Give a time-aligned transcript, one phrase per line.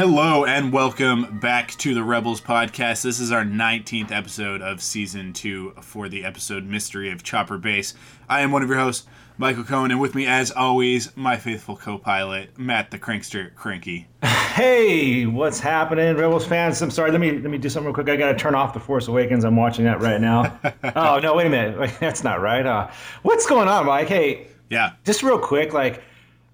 [0.00, 3.02] Hello and welcome back to the Rebels podcast.
[3.02, 7.92] This is our 19th episode of season two for the episode Mystery of Chopper Base.
[8.26, 9.06] I am one of your hosts,
[9.36, 14.08] Michael Cohen, and with me, as always, my faithful co pilot, Matt the Crankster Cranky.
[14.50, 16.80] Hey, what's happening, Rebels fans?
[16.80, 17.10] I'm sorry.
[17.10, 18.08] Let me let me do something real quick.
[18.08, 19.44] I gotta turn off the Force Awakens.
[19.44, 20.58] I'm watching that right now.
[20.96, 21.92] oh no, wait a minute.
[22.00, 22.64] That's not right.
[22.64, 22.90] Uh,
[23.20, 24.08] what's going on, Mike?
[24.08, 24.92] Hey, Yeah.
[25.04, 25.74] just real quick.
[25.74, 26.02] Like,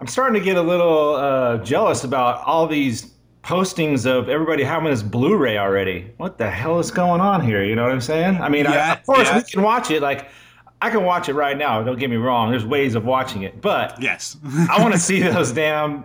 [0.01, 3.13] I'm starting to get a little uh, jealous about all these
[3.47, 6.11] postings of everybody having this Blu-ray already.
[6.17, 7.63] What the hell is going on here?
[7.63, 8.39] You know what I'm saying?
[8.43, 9.37] I mean, I, of course yeah.
[9.39, 10.03] we can watch it.
[10.03, 10.29] Like,
[10.83, 11.83] I can watch it right now.
[11.83, 12.51] Don't get me wrong.
[12.51, 14.37] There's ways of watching it, but Yes.
[14.69, 16.05] I want to see those damn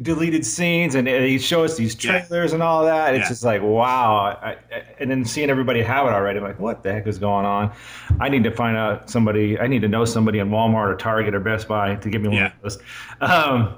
[0.00, 2.20] deleted scenes and they show us these Yeah.
[2.22, 3.14] trailers and all that.
[3.14, 3.28] It's Yeah.
[3.28, 4.38] just like wow.
[4.40, 4.56] I, I,
[5.00, 7.72] and then seeing everybody have it already, I'm like, what the heck is going on?
[8.20, 9.60] I need to find out somebody.
[9.60, 12.28] I need to know somebody in Walmart or Target or Best Buy to give me
[12.28, 12.46] one Yeah.
[12.46, 12.78] of those.
[13.20, 13.74] Um,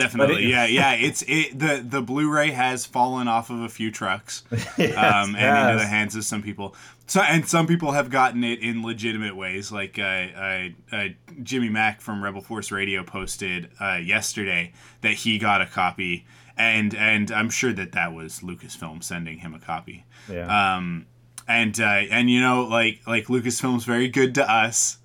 [0.00, 0.44] Definitely.
[0.44, 0.92] It- yeah, yeah.
[0.94, 4.42] It's it the the Blu-ray has fallen off of a few trucks.
[4.78, 6.74] yes, um, and into the hands of some people.
[7.06, 9.72] So, and some people have gotten it in legitimate ways.
[9.72, 11.04] Like uh, uh, uh,
[11.42, 16.24] Jimmy Mack from Rebel Force Radio posted uh, yesterday that he got a copy,
[16.56, 20.04] and and I'm sure that that was Lucasfilm sending him a copy.
[20.30, 20.76] Yeah.
[20.76, 21.06] Um,
[21.48, 24.98] and uh, and you know, like like Lucasfilm's very good to us,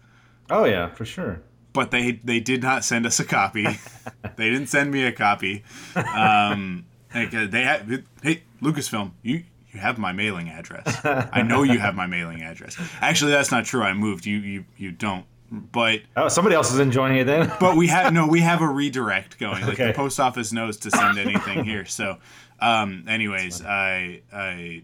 [0.51, 1.41] oh yeah, for sure.
[1.75, 3.65] But they they did not send us a copy.
[4.37, 5.63] they didn't send me a copy.
[5.95, 11.01] Um, uh, they had hey Lucasfilm, you you have my mailing address.
[11.05, 12.77] I know you have my mailing address.
[13.01, 13.83] Actually, that's not true.
[13.83, 14.25] I moved.
[14.25, 15.25] You you you don't.
[15.51, 17.51] But Oh, somebody else is enjoying it then.
[17.59, 18.27] but we have no.
[18.27, 19.63] We have a redirect going.
[19.65, 21.85] Like the post office knows to send anything here.
[21.85, 22.17] So,
[22.59, 24.83] um, anyways, I I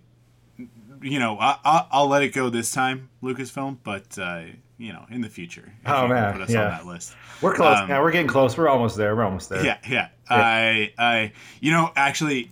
[1.01, 3.77] you know I, I I'll let it go this time, Lucasfilm.
[3.83, 4.43] But uh,
[4.81, 6.63] you know, in the future, Oh, man, put us yeah.
[6.63, 7.15] on that list.
[7.41, 7.77] We're close.
[7.77, 8.57] Um, yeah, we're getting close.
[8.57, 9.15] We're almost there.
[9.15, 9.63] We're almost there.
[9.63, 10.09] Yeah, yeah.
[10.29, 12.51] I, I, you know, actually,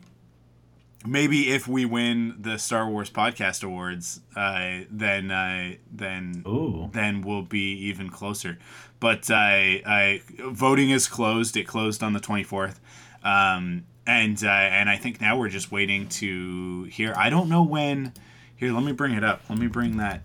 [1.06, 6.90] maybe if we win the Star Wars Podcast Awards, uh, then, uh, then, Ooh.
[6.94, 8.60] then we'll be even closer.
[9.00, 11.58] But I, I, voting is closed.
[11.58, 12.82] It closed on the twenty fourth,
[13.24, 17.14] um, and uh, and I think now we're just waiting to hear.
[17.16, 18.14] I don't know when.
[18.58, 19.42] Here, let me bring it up.
[19.50, 20.22] Let me bring that.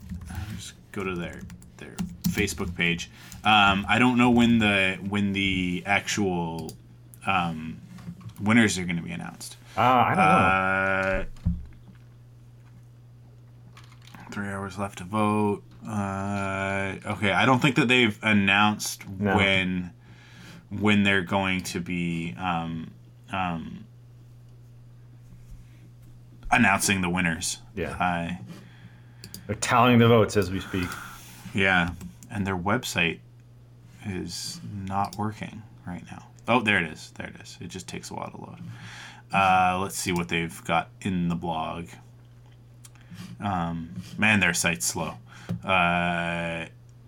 [0.56, 1.43] Just go to their
[1.78, 1.94] their
[2.28, 3.10] Facebook page.
[3.44, 6.72] Um, I don't know when the when the actual
[7.26, 7.78] um,
[8.40, 9.56] winners are going to be announced.
[9.76, 11.50] Uh, I don't know.
[14.24, 15.62] Uh, three hours left to vote.
[15.86, 19.36] Uh, okay, I don't think that they've announced No.
[19.36, 19.92] when
[20.70, 22.90] when they're going to be um,
[23.30, 23.84] um,
[26.50, 27.58] announcing the winners.
[27.76, 27.90] Yeah.
[27.90, 28.34] Uh,
[29.46, 30.88] They're tallying the votes as we speak.
[31.54, 31.90] Yeah,
[32.30, 33.20] and their website
[34.06, 36.26] is not working right now.
[36.46, 37.12] Oh, there it is.
[37.16, 37.56] There it is.
[37.60, 38.58] It just takes a while to load.
[39.32, 41.86] Uh, let's see what they've got in the blog.
[43.40, 45.14] Um, man, their site's slow.
[45.64, 46.66] Uh,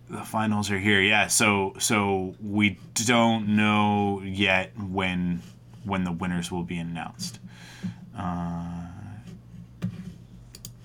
[0.08, 1.00] the finals are here.
[1.00, 5.42] Yeah, so so we don't know yet when
[5.84, 7.38] when the winners will be announced.
[8.16, 8.86] Uh,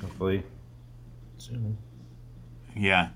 [0.01, 0.43] Hopefully.
[1.37, 1.77] Soon.
[2.75, 3.09] Yeah,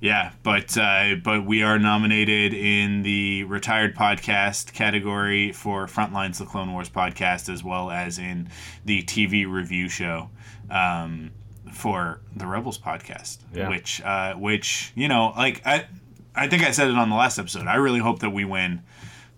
[0.00, 6.46] Yeah, but uh, but we are nominated in the retired podcast category for Frontlines the
[6.46, 8.48] Clone Wars podcast, as well as in
[8.84, 10.30] the TV review show
[10.70, 11.32] um,
[11.72, 13.38] for the Rebels podcast.
[13.52, 13.68] Yeah.
[13.68, 15.86] Which uh, which you know, like I
[16.34, 17.66] I think I said it on the last episode.
[17.66, 18.82] I really hope that we win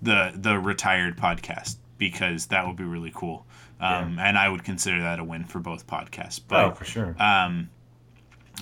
[0.01, 3.47] the the retired podcast because that would be really cool.
[3.81, 6.41] Um, And I would consider that a win for both podcasts.
[6.47, 7.17] But oh, for sure.
[7.19, 7.69] um,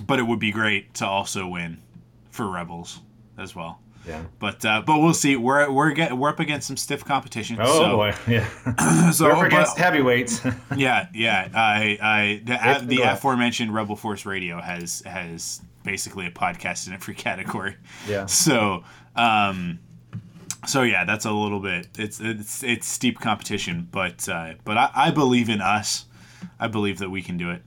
[0.06, 1.82] but it would be great to also win
[2.30, 3.00] for Rebels
[3.38, 3.80] as well.
[4.06, 4.22] yeah.
[4.38, 5.36] But uh, but we'll see.
[5.36, 7.56] We're we're get, we're up against some stiff competition.
[7.60, 9.10] Oh so, boy, yeah.
[9.12, 10.40] So We're up but- against heavyweights.
[10.76, 11.48] yeah, yeah.
[11.54, 16.92] I I the It's the aforementioned Rebel Force Radio has has basically a podcast in
[16.94, 17.76] every category.
[18.08, 18.26] Yeah.
[18.26, 18.84] So
[19.16, 19.78] um,
[20.66, 21.88] so yeah, that's a little bit.
[21.98, 26.06] It's it's it's steep competition, but uh, but I, I believe in us.
[26.58, 27.62] I believe that we can do it.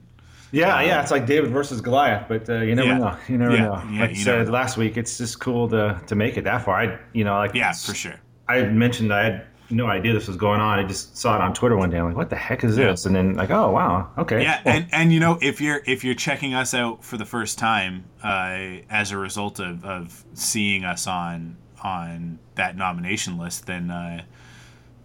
[0.54, 2.98] Yeah, yeah, it's like David versus Goliath, but uh, you never Yeah.
[3.00, 3.18] know.
[3.28, 3.84] You never Yeah, know.
[3.92, 6.76] yeah, like you said last week, it's just cool to to make it that far.
[6.80, 8.14] I, you know, like Yeah, for sure.
[8.48, 10.78] I mentioned I had no idea this was going on.
[10.78, 11.98] I just saw it on Twitter one day.
[11.98, 13.08] I'm like, what the heck is this?
[13.08, 14.44] And then like, oh wow, okay.
[14.44, 17.26] Yeah, Well, and, and you know if you're if you're checking us out for the
[17.26, 23.66] first time uh, as a result of, of seeing us on on that nomination list,
[23.66, 24.22] then uh,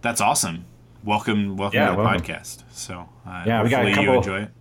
[0.03, 0.65] that's awesome.
[1.03, 2.21] Welcome, welcome Yeah, to the welcome.
[2.21, 2.63] podcast.
[2.71, 4.51] So uh, Yeah, we got a hopefully couple- you enjoy it.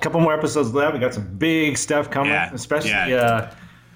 [0.00, 0.94] Couple more episodes left.
[0.94, 2.90] We got some big stuff coming, Yeah, especially.
[2.90, 3.04] yeah.
[3.16, 3.50] Uh,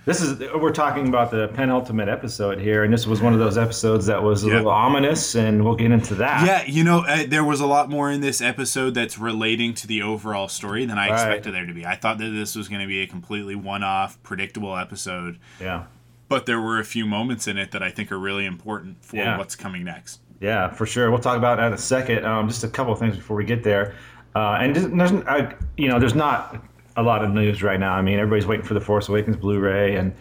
[0.06, 3.58] this is we're talking about the penultimate episode here, and this was one of those
[3.58, 4.54] episodes that was a Yeah.
[4.54, 6.46] little ominous, and we'll get into that.
[6.46, 9.86] Yeah, you know, uh, there was a lot more in this episode that's relating to
[9.86, 11.84] the overall story than I expected there to be.
[11.84, 15.82] I thought that this was going to be a completely one-off, predictable episode, yeah,
[16.30, 19.16] but there were a few moments in it that I think are really important for
[19.16, 19.36] Yeah.
[19.36, 20.20] what's coming next.
[20.40, 21.10] yeah, for sure.
[21.10, 22.24] We'll talk about that in a second.
[22.24, 23.94] Um, just a couple of things before we get there,
[24.34, 26.62] uh, and just, there's, I, you know, there's not
[26.96, 27.94] a lot of news right now.
[27.94, 30.12] I mean, everybody's waiting for the Force Awakens Blu-ray, and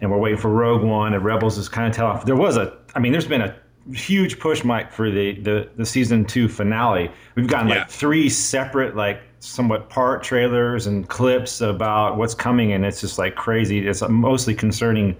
[0.00, 2.24] and we're waiting for Rogue One, and Rebels is kind of tell off.
[2.26, 3.56] There was a, I mean, there's been a
[3.94, 7.10] huge push, Mike, for the the, the season two finale.
[7.36, 7.80] We've gotten Yeah.
[7.80, 13.18] like three separate, like somewhat part trailers and clips about what's coming, and it's just
[13.18, 13.86] like crazy.
[13.86, 15.16] It's mostly concerning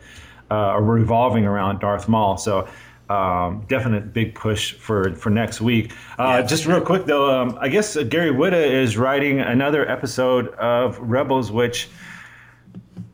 [0.50, 2.36] uh, revolving around Darth Maul.
[2.36, 2.68] So.
[3.10, 5.92] Um, definite big push for for next week.
[6.18, 6.42] Uh, Yeah.
[6.46, 10.98] just real quick though, um, I guess uh, Gary Whitta is writing another episode of
[10.98, 11.88] Rebels, which,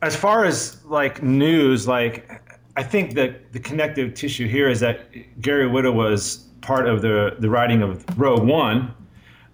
[0.01, 2.29] as far as like news, like
[2.77, 4.99] I think that the connective tissue here is that
[5.41, 8.93] Gary Whitta was part of the the writing of Rogue One,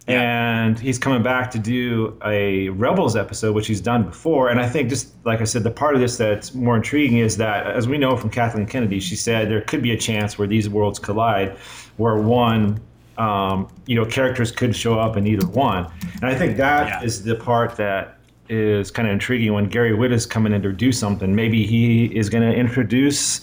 [0.07, 4.49] and he's coming back to do a Rebels episode, which he's done before.
[4.49, 7.37] And I think just like I said, the part of this that's more intriguing is
[7.37, 10.47] that, as we know from Kathleen Kennedy, she said there could be a chance where
[10.47, 11.57] these worlds collide,
[11.97, 12.79] where one.
[13.17, 15.87] Um, you know, characters could show up in either one,
[16.21, 17.33] and I think that is Yeah.
[17.33, 20.91] the part that is kind of intriguing when Gary Whitta is coming in to do
[20.91, 21.33] something.
[21.33, 23.41] Maybe he is going to introduce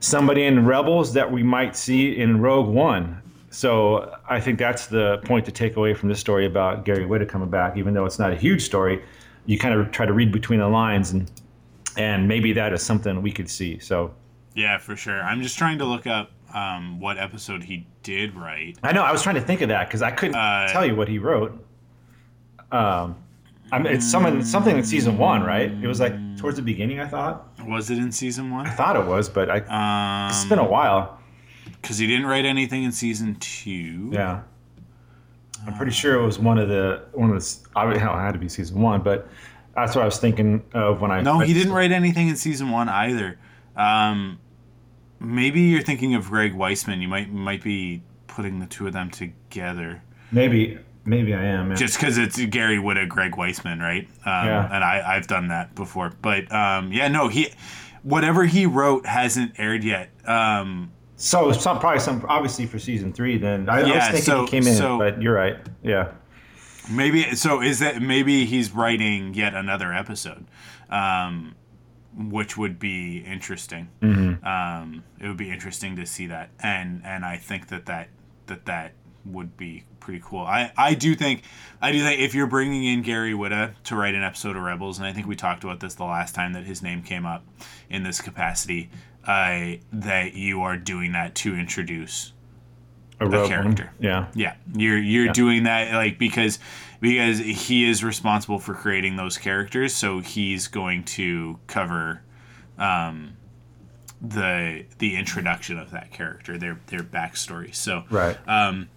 [0.00, 3.16] somebody in Rebels that we might see in Rogue One.
[3.54, 7.28] So I think that's the point to take away from this story about Gary Whitta
[7.28, 9.00] coming back, even though it's not a huge story.
[9.46, 11.30] You kind of try to read between the lines, and
[11.96, 13.78] and maybe that is something we could see.
[13.78, 14.12] So
[14.56, 15.22] Yeah, for sure.
[15.22, 18.76] I'm just trying to look up um, what episode he did write.
[18.82, 20.96] I know I was trying to think of that because I couldn't Uh, tell you
[20.96, 21.52] what he wrote.
[22.72, 23.14] Um,
[23.70, 25.70] I mean, it's something something in season one, right?
[25.70, 26.98] It was like towards the beginning.
[26.98, 27.46] I thought.
[27.68, 28.66] Was it in season one?
[28.66, 31.20] I thought it was, but I, it's been a Um, while.
[31.84, 34.08] Because he didn't write anything in season two.
[34.10, 34.40] Yeah,
[35.66, 37.68] I'm pretty sure it was one of the one of the.
[37.76, 39.28] I mean, hell, it had to be season one, but
[39.74, 41.20] that's what I was thinking of when I.
[41.20, 43.38] No, he didn't write anything in season one either.
[43.76, 44.38] Um,
[45.20, 47.00] maybe you're thinking of Greg Weisman.
[47.02, 50.02] You might might be putting the two of them together.
[50.32, 51.70] Maybe, maybe I am.
[51.70, 51.76] Yeah.
[51.76, 54.08] just because it's Gary Whitta, Greg Weisman, right?
[54.26, 54.68] Um, Yeah.
[54.72, 57.52] And I, I've done that before, but um, yeah, no, he,
[58.02, 60.10] whatever he wrote hasn't aired yet.
[60.26, 60.90] Um,
[61.24, 63.38] so some probably some obviously for season three.
[63.38, 65.56] Then I, I was thinking so- he came in, so- but you're right.
[65.82, 66.12] Yeah.
[66.90, 67.62] maybe so.
[67.62, 70.44] Is that maybe he's writing yet another episode,
[70.90, 71.54] um,
[72.16, 73.88] which would be interesting.
[74.02, 78.08] Um, it would be interesting to see that, and and I think that that
[78.46, 78.92] that that
[79.24, 80.40] would be pretty cool.
[80.42, 81.44] I, I do think
[81.80, 84.98] I do think if you're bringing in Gary Whitta to write an episode of Rebels,
[84.98, 87.42] and I think we talked about this the last time that his name came up
[87.88, 88.90] in this capacity,
[89.26, 92.32] uh, that you are doing that to introduce
[93.20, 93.48] A one.
[93.48, 93.92] character.
[94.00, 94.26] Yeah.
[94.34, 96.58] yeah, you're you're doing that like because
[97.00, 102.22] because he is responsible for creating those characters, so he's going to cover
[102.78, 103.36] um,
[104.20, 107.74] the the introduction of that character, their their backstory.
[107.74, 108.36] So Right.
[108.48, 108.88] um,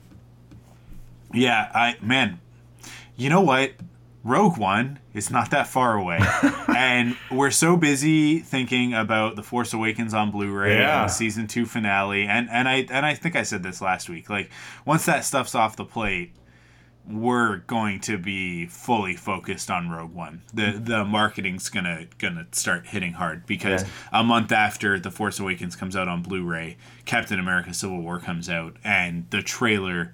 [1.34, 2.40] yeah, I man,
[3.18, 3.72] you know what?
[4.28, 6.20] Rogue One is not that far away,
[6.76, 11.02] and we're so busy thinking about the Force Awakens on Blu-ray Yeah.
[11.02, 14.10] and the season two finale, and and I and I think I said this last
[14.10, 14.30] week.
[14.30, 14.52] Like
[14.86, 16.34] once that stuff's off the plate,
[17.10, 20.42] we're going to be fully focused on Rogue One.
[20.54, 20.84] The mm-hmm.
[20.84, 23.90] the marketing's gonna gonna start hitting hard because Yeah.
[24.20, 28.50] a month after the Force Awakens comes out on Blu-ray, Captain America: Civil War comes
[28.50, 30.14] out, and the trailer.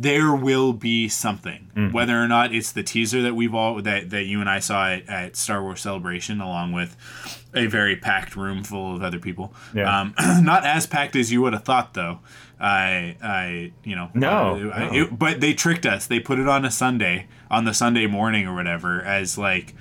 [0.00, 1.92] There will be something, Mm-hmm.
[1.92, 4.88] whether or not it's the teaser that we've all that, that you and I saw
[4.92, 6.96] at, at Star Wars Celebration, along with
[7.54, 9.52] a very packed room full of other people.
[9.74, 10.00] Yeah.
[10.00, 10.14] Um,
[10.44, 12.20] not as packed as you would have thought, though.
[12.60, 14.92] I, I, you know, No, I- no.
[15.04, 16.06] it- but they tricked us.
[16.06, 19.74] They put it on a Sunday, on the Sunday morning or whatever, as like,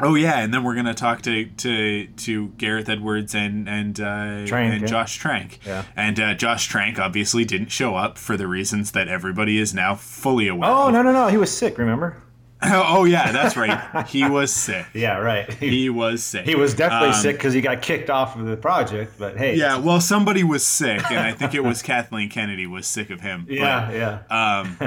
[0.00, 4.46] oh yeah, and then we're gonna talk to to to Gareth Edwards and and uh,
[4.46, 4.86] Trank, and yeah.
[4.86, 5.60] Josh Trank.
[5.66, 5.84] Yeah.
[5.96, 9.94] And uh, Josh Trank obviously didn't show up for the reasons that everybody is now
[9.94, 10.70] fully aware.
[10.70, 10.92] Oh of.
[10.92, 11.28] no no no!
[11.28, 11.78] He was sick.
[11.78, 12.16] Remember?
[12.62, 14.06] oh yeah, that's right.
[14.08, 14.86] He was sick.
[14.94, 15.52] Yeah, right.
[15.54, 16.46] He, He was sick.
[16.46, 19.12] he was definitely Um, sick because he got kicked off of the project.
[19.18, 22.86] But hey, Yeah, well, somebody was sick, and I think it was Kathleen Kennedy was
[22.86, 23.44] sick of him.
[23.46, 24.60] But, yeah, yeah.
[24.60, 24.78] Um,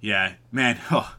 [0.00, 0.78] yeah, man.
[0.92, 1.16] Oh,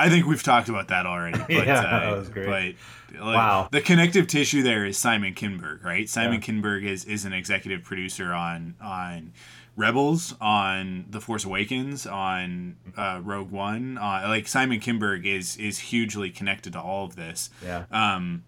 [0.00, 1.38] I think we've talked about that already.
[1.38, 2.76] But, Yeah, uh, that was great.
[3.12, 3.68] But like, Wow.
[3.70, 6.08] the connective tissue there is Simon Kinberg, right?
[6.08, 9.32] Simon Kinberg is, is an executive producer on on
[9.76, 13.98] Rebels, on The Force Awakens, on uh, Rogue One.
[13.98, 17.84] Uh, like Simon Kinberg is is hugely connected to all of this yeah.
[17.90, 18.44] um,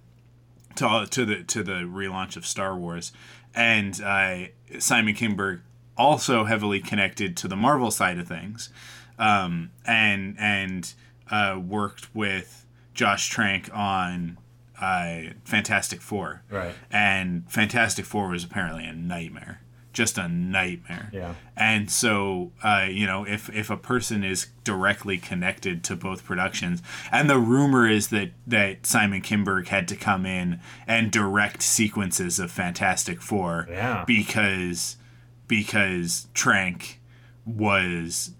[0.76, 3.12] to to the to the relaunch of Star Wars,
[3.54, 4.44] and uh,
[4.78, 5.60] Simon Kinberg
[5.96, 8.70] also heavily connected to the Marvel side of things,
[9.18, 10.94] um, and and
[11.32, 14.38] uh, worked with Josh Trank on
[14.80, 16.74] uh, Fantastic Four, Right.
[16.90, 19.60] and Fantastic Four was apparently a nightmare.
[19.92, 21.10] Just a nightmare.
[21.12, 21.34] Yeah.
[21.54, 26.82] And so, uh, you know, if if a person is directly connected to both productions,
[27.12, 32.38] and the rumor is that that Simon Kinberg had to come in and direct sequences
[32.38, 34.04] of Fantastic Four, Yeah.
[34.06, 34.96] because
[35.46, 36.98] because Trank
[37.44, 38.30] was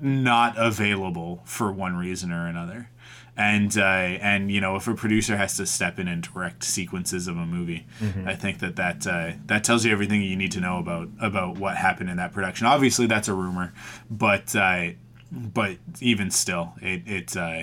[0.00, 2.90] not available for one reason or another.
[3.36, 7.26] And uh, and you know if a producer has to step in and direct sequences
[7.26, 7.84] of a movie,
[8.24, 11.58] I think that that uh, that tells you everything you need to know about about
[11.58, 12.68] what happened in that production.
[12.68, 13.74] Obviously, that's a rumor,
[14.08, 14.90] but uh,
[15.32, 17.62] but even still, it it uh,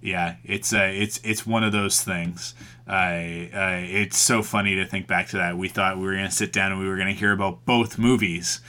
[0.00, 2.54] yeah, it's uh, it's it's one of those things.
[2.86, 3.10] Uh,
[3.82, 5.58] it's so funny to think back to that.
[5.58, 8.60] We thought we were gonna sit down and we were gonna hear about both movies,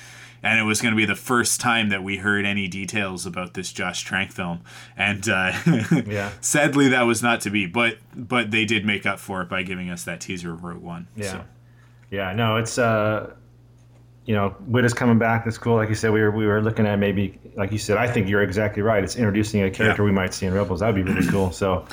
[0.43, 3.71] and it was gonna be the first time that we heard any details about this
[3.71, 4.61] Josh Trank film.
[4.97, 5.53] And uh,
[6.07, 6.31] Yeah.
[6.41, 7.65] sadly, that was not to be.
[7.67, 10.81] But but they did make up for it by giving us that teaser of Rogue
[10.81, 11.07] One.
[11.15, 11.31] Yeah.
[11.31, 11.43] So,
[12.09, 13.33] Yeah, no, it's uh
[14.25, 15.45] you know, Whitta is coming back.
[15.45, 15.75] That's cool.
[15.75, 18.29] Like you said, we were we were looking at maybe like you said, I think
[18.29, 19.03] you're exactly right.
[19.03, 20.05] It's introducing a character Yeah.
[20.05, 20.79] we might see in Rebels.
[20.81, 21.51] That'd be really cool.
[21.51, 21.85] So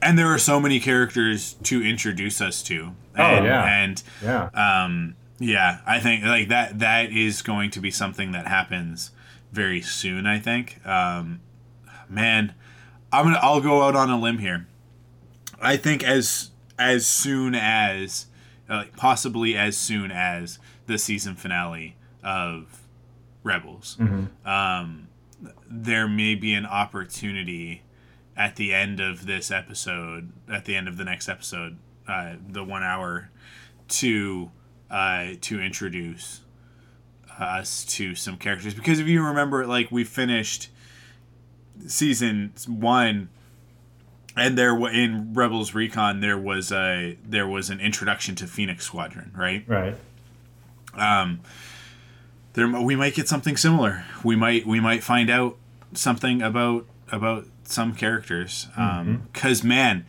[0.00, 2.92] and there are so many characters to introduce us to.
[3.16, 3.82] Oh, yeah.
[3.82, 4.48] And yeah.
[4.54, 9.10] um yeah i think like that that is going to be something that happens
[9.52, 10.84] very soon i think.
[10.86, 11.40] Um
[12.08, 12.54] man
[13.12, 14.66] i'm gonna i'll go out on a limb here.
[15.60, 18.26] I think as as soon as
[18.68, 22.80] uh, possibly as soon as the season finale of
[23.42, 23.96] rebels
[24.44, 25.08] um
[25.68, 27.82] there may be an opportunity
[28.36, 31.76] at the end of this episode at the end of the next episode
[32.08, 33.30] uh, the one hour
[33.88, 34.50] to
[34.92, 36.42] uh, to introduce
[37.38, 38.74] us to some characters.
[38.74, 40.68] Because if you remember like we finished
[41.86, 43.30] season one
[44.36, 49.32] and there in rebels recon there was a there was an introduction to phoenix squadron
[49.34, 49.64] right?
[49.66, 49.96] Right.
[50.94, 51.40] Um,
[52.52, 54.04] there we might get something similar.
[54.22, 55.56] We might we might find out
[55.94, 60.04] something about about some characters um cuz man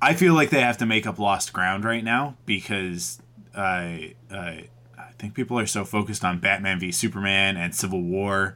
[0.00, 3.20] i feel like they have to make up lost ground right now because
[3.56, 4.68] i i
[4.98, 8.54] i think people are so focused on batman v superman and civil war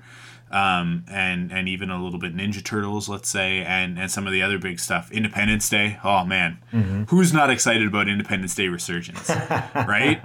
[0.51, 4.33] um, and and even a little bit Ninja Turtles, let's say, and and some of
[4.33, 5.11] the other big stuff.
[5.13, 5.99] Independence Day.
[6.03, 6.59] Oh man,
[7.11, 9.29] who's not excited about Independence Day Resurgence?
[9.75, 10.21] right,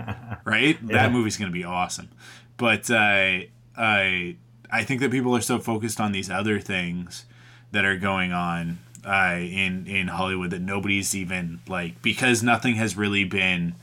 [0.45, 0.77] right.
[0.81, 0.93] Yeah.
[0.93, 2.09] That movie's gonna be awesome.
[2.55, 4.37] But I I
[4.71, 7.25] I think that people are so focused on these other things
[7.71, 12.95] that are going on uh, in in Hollywood that nobody's even like because nothing has
[12.95, 13.75] really been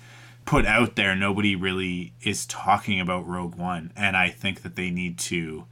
[0.44, 1.14] put out there.
[1.14, 5.66] Nobody really is talking about Rogue One, and I think that they need to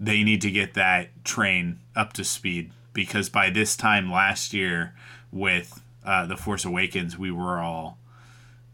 [0.00, 4.94] they need to get that train up to speed because by this time last year
[5.32, 7.98] with uh, the Force Awakens, we were all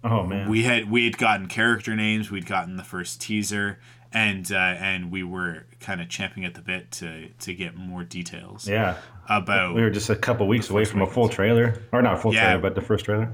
[0.04, 0.50] Oh man.
[0.50, 3.78] we had we had gotten character names, we'd gotten the first teaser,
[4.12, 8.04] and uh, and we were kind of champing at the bit to to get more
[8.04, 8.68] details.
[8.68, 8.98] Yeah.
[9.26, 12.34] About we were just a couple weeks away from a full trailer, or not full
[12.34, 12.44] yeah.
[12.44, 13.32] trailer, but the first trailer.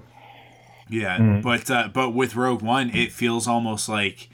[0.91, 1.43] Yeah, mm.
[1.43, 4.29] but uh, but with Rogue One, it feels almost like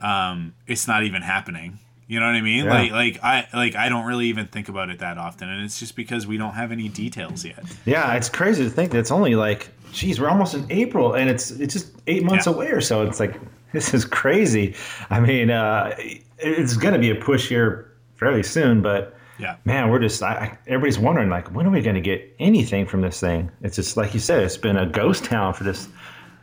[0.00, 1.78] um, it's not even happening.
[2.10, 2.64] You know what I mean?
[2.64, 2.74] Yeah.
[2.74, 5.78] Like like I like I don't really even think about it that often, and it's
[5.78, 7.64] just because we don't have any details yet.
[7.86, 11.30] Yeah, it's crazy to think that it's only like, geez, we're almost in April, and
[11.30, 12.52] it's it's just eight months yeah.
[12.52, 13.06] away or so.
[13.06, 13.40] It's like
[13.72, 14.74] this is crazy.
[15.08, 15.94] I mean, uh,
[16.38, 20.58] it's going to be a push here fairly soon, but yeah, man, we're just I,
[20.66, 23.52] everybody's wondering like, when are we going to get anything from this thing?
[23.62, 25.88] It's just like you said, it's been a ghost town for this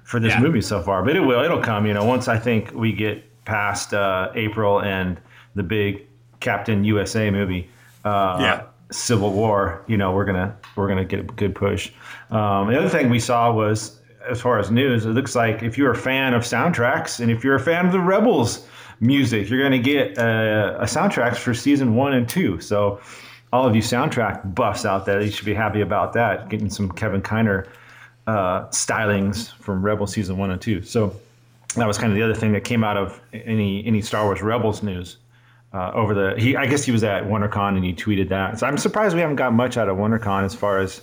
[0.07, 0.39] for this yeah.
[0.39, 1.43] movie so far, but it will.
[1.43, 1.85] It'll come.
[1.85, 5.19] You know, once I think we get past uh, April and
[5.55, 6.07] the big
[6.39, 7.69] Captain USA movie.
[8.05, 8.63] Uh, yeah.
[8.89, 11.91] Civil War, you know, we're gonna we're gonna get a good push.
[12.31, 13.99] Um, the other thing we saw was,
[14.29, 17.43] as far as news, it looks like if you're a fan of soundtracks and if
[17.43, 18.65] you're a fan of the Rebels
[19.01, 22.61] music, you're gonna get uh, a soundtracks for season one and two.
[22.61, 23.01] So,
[23.51, 26.47] all of you soundtrack buffs out there, you should be happy about that.
[26.47, 27.67] Getting some Kevin Kiner
[28.27, 30.81] uh, stylings from Rebel season one and two.
[30.83, 31.15] So
[31.75, 34.41] that was kind of the other thing that came out of any any Star Wars
[34.41, 35.17] Rebels news.
[35.73, 38.59] Uh, over the he I guess he was at WonderCon and he tweeted that.
[38.59, 41.01] So I'm surprised we haven't got much out of WonderCon as far as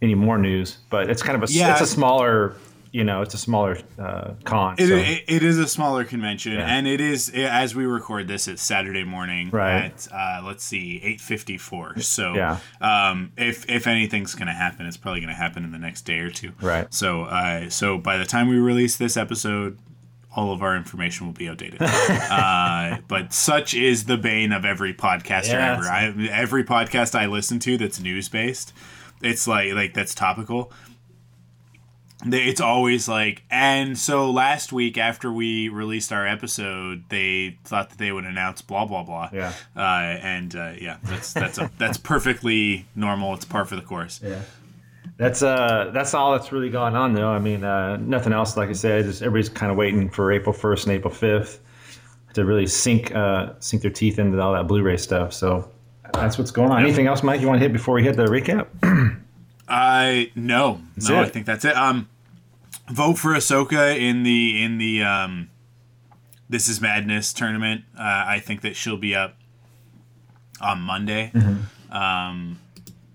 [0.00, 0.78] any more news.
[0.90, 1.72] But it's kind of a yeah.
[1.72, 2.54] it's a smaller
[2.92, 4.76] you know it's a smaller uh, con.
[4.78, 4.94] It, so.
[4.94, 6.66] it, it is a smaller convention, yeah.
[6.66, 9.84] and it is as we record this, it's Saturday morning right.
[9.84, 11.98] at uh, let's see eight fifty four.
[12.00, 12.58] So yeah.
[12.80, 16.02] um, if if anything's going to happen, it's probably going to happen in the next
[16.02, 16.52] day or two.
[16.60, 16.92] Right.
[16.92, 19.78] So uh, so by the time we release this episode,
[20.34, 21.82] all of our information will be outdated.
[21.82, 25.84] uh, but such is the bane of every podcaster yeah, ever.
[25.84, 28.72] I, every podcast I listen to that's news based,
[29.22, 30.72] it's like like that's topical.
[32.26, 37.98] It's always like, and so last week after we released our episode, they thought that
[37.98, 39.30] they would announce blah blah blah.
[39.32, 39.52] Yeah.
[39.76, 43.34] Uh, and uh, yeah, that's that's a, that's perfectly normal.
[43.34, 44.20] It's par for the course.
[44.22, 44.42] Yeah.
[45.16, 47.28] That's uh that's all that's really going on though.
[47.28, 48.56] I mean, uh, nothing else.
[48.56, 51.60] Like I said, just everybody's kind of waiting for April first and April fifth
[52.34, 55.32] to really sink uh, sink their teeth into all that Blu-ray stuff.
[55.32, 55.70] So
[56.14, 56.80] that's what's going on.
[56.82, 57.40] Anything else, Mike?
[57.40, 58.66] You want to hit before we hit the recap?
[59.68, 61.20] I no, that's no.
[61.20, 61.26] It.
[61.26, 61.76] I think that's it.
[61.76, 62.08] Um,
[62.90, 65.50] vote for Ahsoka in the in the um,
[66.48, 67.82] This Is Madness tournament.
[67.96, 69.36] Uh, I think that she'll be up
[70.60, 71.30] on Monday.
[71.34, 71.92] Mm-hmm.
[71.94, 72.58] Um,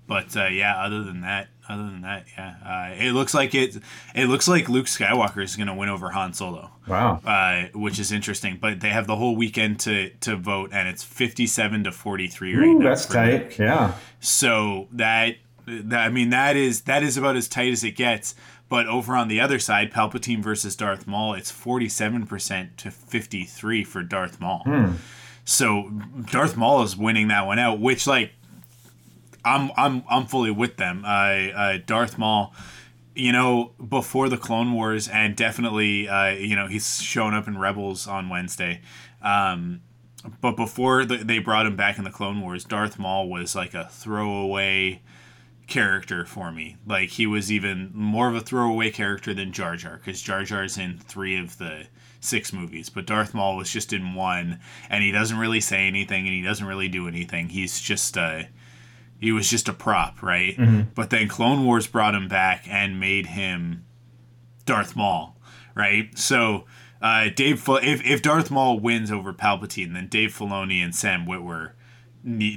[0.07, 3.77] but uh, yeah, other than that, other than that, yeah, uh, it looks like it.
[4.13, 6.71] It looks like Luke Skywalker is going to win over Han Solo.
[6.87, 8.57] Wow, uh, which is interesting.
[8.61, 12.67] But they have the whole weekend to to vote, and it's fifty-seven to forty-three right
[12.67, 12.89] Ooh, now.
[12.89, 13.57] That's tight.
[13.57, 13.93] Yeah.
[14.19, 15.35] So that
[15.67, 18.35] I mean that is that is about as tight as it gets.
[18.69, 23.83] But over on the other side, Palpatine versus Darth Maul, it's forty-seven percent to fifty-three
[23.83, 24.63] for Darth Maul.
[24.65, 24.93] Hmm.
[25.45, 25.89] So
[26.31, 28.31] Darth Maul is winning that one out, which like
[29.45, 31.03] I'm I'm I'm fully with them.
[31.05, 32.55] Uh, uh, Darth Maul,
[33.13, 37.59] you know, before the Clone Wars, and definitely, uh, you know, he's shown up in
[37.59, 38.81] Rebels on Wednesday.
[39.21, 39.81] Um,
[40.41, 43.73] but before the, they brought him back in the Clone Wars, Darth Maul was like
[43.73, 45.01] a throwaway
[45.67, 46.77] character for me.
[46.85, 50.77] Like he was even more of a throwaway character than Jar Jar, because Jar Jar's
[50.77, 51.87] in three of the
[52.19, 56.25] six movies, but Darth Maul was just in one, and he doesn't really say anything,
[56.25, 57.49] and he doesn't really do anything.
[57.49, 58.43] He's just uh,
[59.19, 60.55] he was just a prop, right?
[60.57, 60.81] Mm-hmm.
[60.95, 63.85] But then Clone Wars brought him back and made him
[64.65, 65.37] Darth Maul,
[65.75, 66.17] right?
[66.17, 66.65] So
[67.01, 71.71] uh, Dave, if if Darth Maul wins over Palpatine, then Dave Filoni and Sam Witwer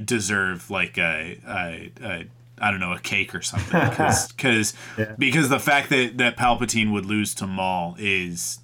[0.04, 2.26] deserve like a, a, a
[2.58, 5.14] I don't know a cake or something because yeah.
[5.18, 8.60] because the fact that that Palpatine would lose to Maul is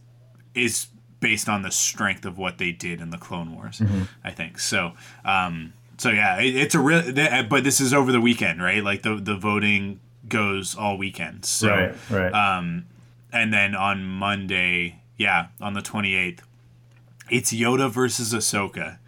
[0.55, 0.87] is
[1.21, 3.79] based on the strength of what they did in the Clone Wars.
[3.79, 4.03] Mm-hmm.
[4.25, 4.93] I think so.
[5.25, 7.03] Um, so yeah, it, it's a real.
[7.49, 8.83] But this is over the weekend, right?
[8.83, 11.45] Like the the voting goes all weekend.
[11.45, 12.33] So, right, right.
[12.33, 12.87] Um,
[13.33, 16.43] and then on Monday, yeah, on the twenty eighth,
[17.31, 18.99] it's Yoda versus Ahsoka.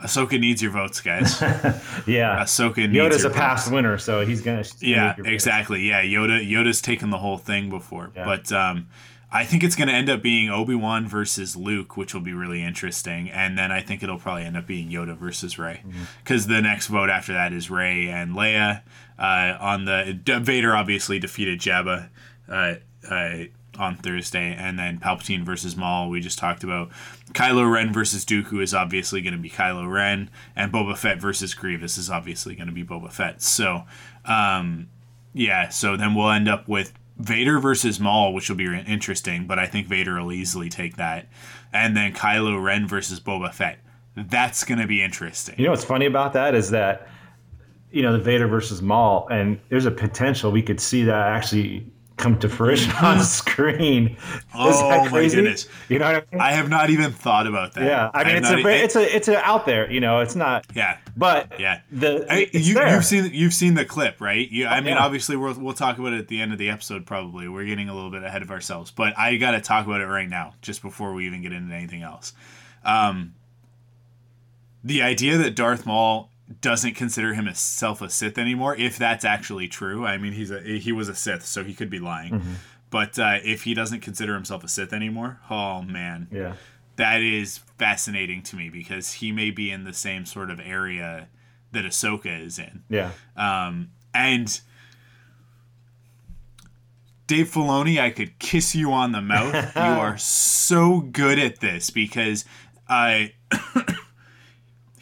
[0.00, 1.40] Ahsoka needs your votes, guys.
[2.06, 4.64] yeah, Ahsoka needs Yoda's a past winner, so he's gonna.
[4.80, 5.88] yeah, exactly.
[5.88, 6.46] Yeah, Yoda.
[6.46, 8.24] Yoda's taken the whole thing before, yeah.
[8.26, 8.88] but um,
[9.32, 12.32] I think it's going to end up being Obi Wan versus Luke, which will be
[12.32, 15.82] really interesting, and then I think it'll probably end up being Yoda versus Rey,
[16.22, 16.52] because mm-hmm.
[16.52, 18.82] the next vote after that is Rey and Leia.
[19.18, 22.08] Uh, on the Vader obviously defeated Jabba
[22.48, 22.74] uh,
[23.10, 23.44] uh,
[23.78, 26.08] on Thursday, and then Palpatine versus Maul.
[26.08, 26.90] We just talked about
[27.36, 31.52] Kylo Ren versus Dooku is obviously going to be Kylo Ren, and Boba Fett versus
[31.52, 33.42] Grievous is obviously going to be Boba Fett.
[33.42, 33.82] So,
[34.24, 34.88] um,
[35.34, 39.58] yeah, so then we'll end up with Vader versus Maul, which will be interesting, but
[39.58, 41.28] I think Vader will easily take that.
[41.74, 43.80] and then Kylo Ren versus Boba Fett.
[44.16, 45.56] That's gonna be interesting.
[45.58, 47.06] You know what's funny about that is that
[47.90, 51.86] you know the Vader versus Maul, and there's a potential we could see that actually
[52.16, 54.08] come to fruition on screen.
[54.08, 54.16] Is
[54.54, 55.68] Oh, that my goodness.
[55.88, 56.40] You know what I mean?
[56.40, 57.84] I have not even thought about that.
[57.84, 59.90] yeah, I mean have it's a e- it's a it's a out there.
[59.90, 60.66] You know, it's not.
[60.74, 60.98] yeah.
[61.16, 61.80] But Yeah.
[61.90, 64.48] the I, you, you've seen you've seen the clip, right?
[64.50, 65.04] You, I mean, yeah.
[65.04, 67.06] obviously, we'll we'll talk about it at the end of the episode.
[67.06, 70.00] Probably, we're getting a little bit ahead of ourselves, but I got to talk about
[70.00, 72.32] it right now, just before we even get into anything else.
[72.84, 73.34] Um,
[74.84, 80.06] the idea that Darth Maul doesn't consider himself a Sith anymore, if that's actually true,
[80.06, 82.34] I mean, he's a he was a Sith, so he could be lying.
[82.34, 82.52] Mm-hmm.
[82.90, 86.54] But uh, if he doesn't consider himself a Sith anymore, oh man, yeah.
[86.96, 91.28] that is fascinating to me because he may be in the same sort of area
[91.72, 92.84] that Ahsoka is in.
[92.88, 93.10] Yeah.
[93.36, 94.60] Um, and
[97.26, 99.54] Dave Filoni, I could kiss you on the mouth.
[99.76, 102.44] you are so good at this because
[102.88, 103.32] I.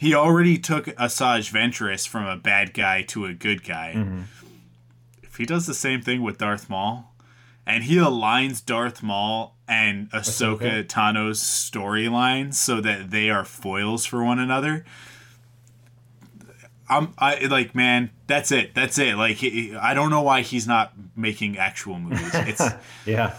[0.05, 3.95] he already took Asajj Ventress from a bad guy to a good guy.
[3.97, 4.21] Mm-hmm.
[5.23, 7.11] If he does the same thing with Darth Maul,
[7.65, 10.87] and he aligns Darth Maul and Ahsoka Ahsoka.
[10.87, 14.85] Tano's storyline so that they are foils for one another.
[16.87, 18.75] I'm I like man, that's it.
[18.75, 19.15] That's it.
[19.15, 22.29] Like he, I don't know why he's not making actual movies.
[22.31, 22.61] It's
[23.07, 23.35] Yeah.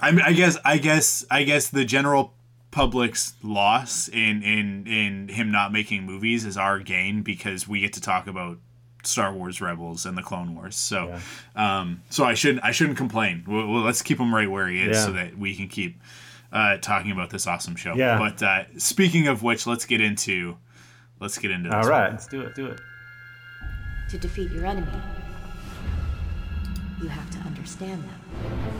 [0.00, 2.34] I mean, I guess I guess I guess the general
[2.74, 7.92] public's loss in in in him not making movies is our gain because we get
[7.92, 8.58] to talk about
[9.04, 10.74] Star Wars Rebels and the Clone Wars.
[10.74, 11.16] So
[11.54, 13.44] um so I shouldn't I shouldn't complain.
[13.46, 15.04] Well, well let's keep him right where he is Yeah.
[15.04, 16.00] so that we can keep
[16.52, 17.94] uh talking about this awesome show.
[17.94, 18.18] Yeah.
[18.18, 20.56] But uh speaking of which, let's get into
[21.20, 21.86] let's get into this.
[21.86, 22.10] All one.
[22.10, 22.56] Let's do it.
[22.56, 22.80] Do it.
[24.10, 24.90] To defeat your enemy,
[27.00, 28.13] you have to understand them.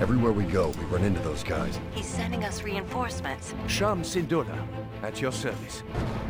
[0.01, 1.79] Everywhere we go, we run into those guys.
[1.93, 3.55] He's sending us reinforcements.
[3.69, 4.59] Cham Syndulla,
[5.03, 5.83] at your service.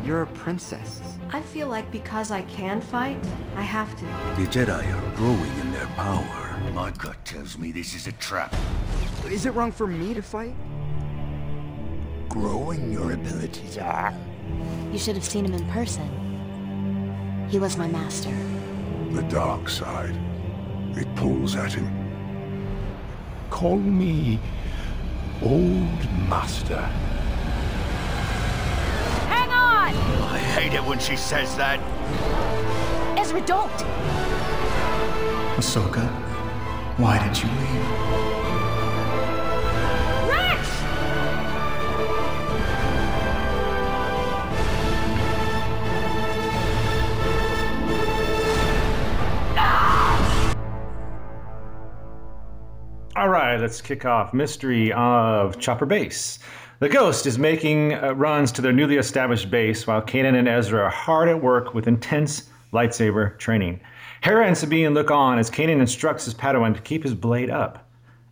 [0.03, 1.01] You're a princess.
[1.31, 3.17] I feel like because I can fight,
[3.55, 4.05] I have to.
[4.41, 6.59] The Jedi are growing in their power.
[6.73, 8.53] My gut tells me this is a trap.
[9.25, 10.55] Is it wrong for me to fight?
[12.29, 14.13] Growing your abilities are.
[14.91, 17.47] You should have seen him in person.
[17.49, 18.35] He was my master.
[19.11, 20.15] The dark side.
[20.95, 22.04] It pulls at him.
[23.55, 24.37] Call me
[25.41, 26.81] Old Master.
[29.31, 29.95] Hang on!
[30.33, 31.79] I hate it when she says that.
[33.17, 33.71] Ezra, don't!
[35.55, 36.05] Ahsoka,
[36.97, 38.34] why did you leave?
[53.55, 56.39] Right, let's kick off Mystery of Chopper Base.
[56.79, 60.83] The Ghost is making uh, runs to their newly established base while Kanan and Ezra
[60.83, 63.79] are hard at work with intense lightsaber training.
[64.21, 67.89] Hera and Sabine look on as Kanan instructs his Padawan to keep his blade up.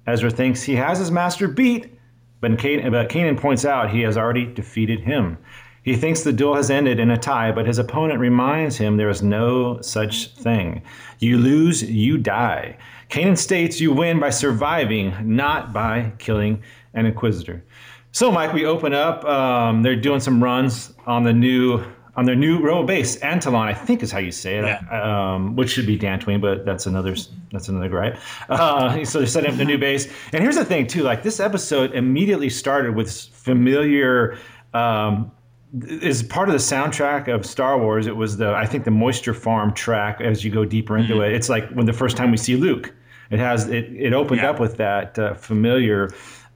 [0.07, 1.97] Ezra thinks he has his master beat,
[2.41, 5.38] but Kanan, but Kanan points out he has already defeated him.
[5.84, 9.10] He thinks the duel has ended in a tie, but his opponent reminds him there
[9.10, 10.82] is no such thing.
[11.19, 12.78] You lose, you die.
[13.10, 17.63] Kanan states you win by surviving, not by killing an Inquisitor.
[18.12, 19.26] So, Mike, we open up.
[19.26, 21.84] Um, they're doing some runs on the new
[22.15, 25.34] on their new rebel base, Antolon, I think is how you say it, Yeah.
[25.34, 27.15] um, which should be Dantooine, but that's another
[27.52, 28.17] that's another gripe.
[28.50, 31.39] Uh, so they're setting up the new base, and here's the thing too: like this
[31.39, 34.38] episode immediately started with familiar.
[34.76, 35.32] Um,
[35.81, 38.05] is part of the soundtrack of Star Wars.
[38.07, 40.21] It was the I think the Moisture Farm track.
[40.21, 42.93] As you go deeper into it, it's like when the first time we see Luke.
[43.31, 43.86] It has it.
[43.95, 44.51] It opened Yeah.
[44.51, 46.09] up with that uh, familiar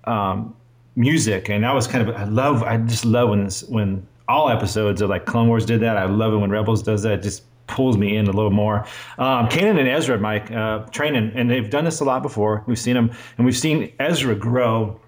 [0.04, 0.56] um,
[0.96, 2.62] music, and that was kind of I love.
[2.62, 5.98] I just love when this, when all episodes of like Clone Wars did that.
[5.98, 7.14] I love it when Rebels does that.
[7.14, 8.86] It just pulls me in a little more.
[9.18, 12.64] Um, Kanan and Ezra, Mike, uh, training, and they've done this a lot before.
[12.68, 15.00] We've seen them, and we've seen Ezra grow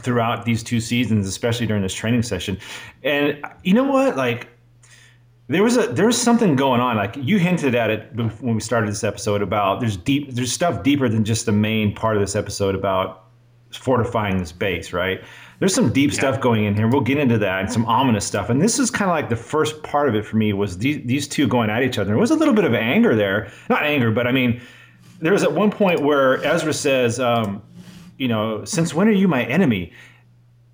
[0.00, 2.58] throughout these two seasons, especially during this training session.
[3.02, 4.16] And you know what?
[4.16, 4.48] Like
[5.48, 6.96] there was a there was something going on.
[6.96, 10.82] Like you hinted at it when we started this episode about there's deep there's stuff
[10.82, 13.24] deeper than just the main part of this episode about
[13.72, 15.22] fortifying this base, right?
[15.58, 16.86] There's some deep stuff going in here.
[16.86, 18.48] We'll get into that and some ominous stuff.
[18.48, 21.04] And this is kind of like the first part of it for me was these
[21.04, 22.08] these two going at each other.
[22.08, 24.60] There was a little bit of anger there, not anger, but I mean,
[25.20, 27.62] there was at one point where Ezra says, um,
[28.18, 29.92] you know, since when are you my enemy?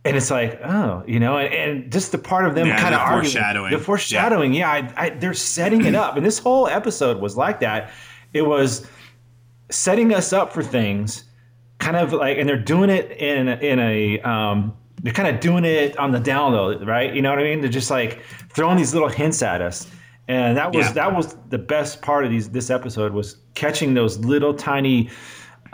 [0.06, 2.94] And it's like, oh, you know, and, and just the part of them Yeah, kind
[2.94, 3.72] of the arguing, foreshadowing.
[3.72, 7.60] the foreshadowing, yeah, I, I, they're setting it up, and this whole episode was like
[7.60, 7.90] that.
[8.34, 8.86] It was
[9.70, 11.24] setting us up for things,
[11.78, 15.64] kind of like, and they're doing it in in a um, they're kind of doing
[15.64, 17.14] it on the down low, right?
[17.14, 17.60] You know what I mean?
[17.62, 19.86] They're just like throwing these little hints at us.
[20.28, 20.92] And that was Yeah.
[20.92, 25.10] that was the best part of these this episode was catching those little tiny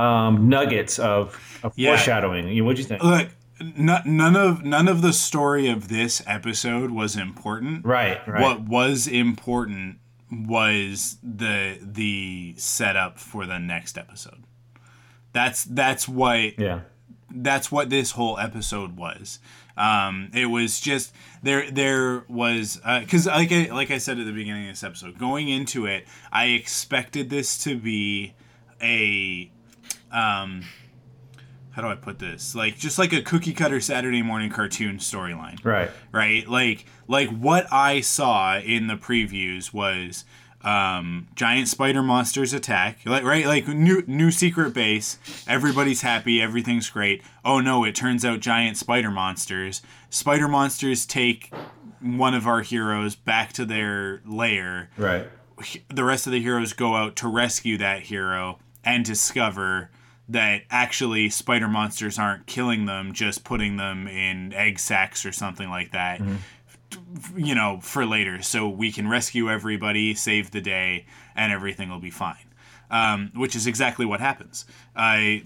[0.01, 1.91] um, nuggets of, of Yeah.
[1.97, 2.49] foreshadowing.
[2.49, 3.03] You- What do you think?
[3.03, 3.29] Look,
[3.61, 7.85] n- none of none of the story of this episode was important.
[7.85, 8.41] Right, right.
[8.43, 9.99] What was important
[10.33, 14.45] was the the setup for the next episode.
[15.33, 16.81] That's that's what yeah.
[17.31, 19.39] that's what this whole episode was.
[19.77, 21.71] Um, it was just there.
[21.71, 25.49] There was because like I, like I said at the beginning of this episode, going
[25.49, 28.35] into it, I expected this to be
[28.83, 29.51] a
[30.13, 30.65] um,
[31.73, 32.55] how do I put this?
[32.55, 35.91] Like just like a cookie cutter Saturday morning cartoon storyline Right.
[36.13, 36.49] right?
[36.49, 40.25] Like like what I saw in the previews was
[40.63, 45.19] um, giant spider monsters attack, like right, like new new secret base.
[45.49, 47.23] Everybody's happy, everything's great.
[47.45, 49.81] Oh no, it turns out giant spider monsters.
[50.11, 51.51] Spider monsters take
[52.03, 54.91] one of our heroes back to their lair.
[54.99, 55.29] Right.
[55.89, 59.91] The rest of the heroes go out to rescue that hero and discover
[60.31, 65.69] that actually spider monsters aren't killing them, just putting them in egg sacs or something
[65.69, 66.21] like that.
[67.37, 72.01] You know, for later, so we can rescue everybody, save the day, and everything will
[72.01, 72.47] be fine.
[72.91, 74.65] Um, which is exactly what happens.
[74.97, 75.45] I,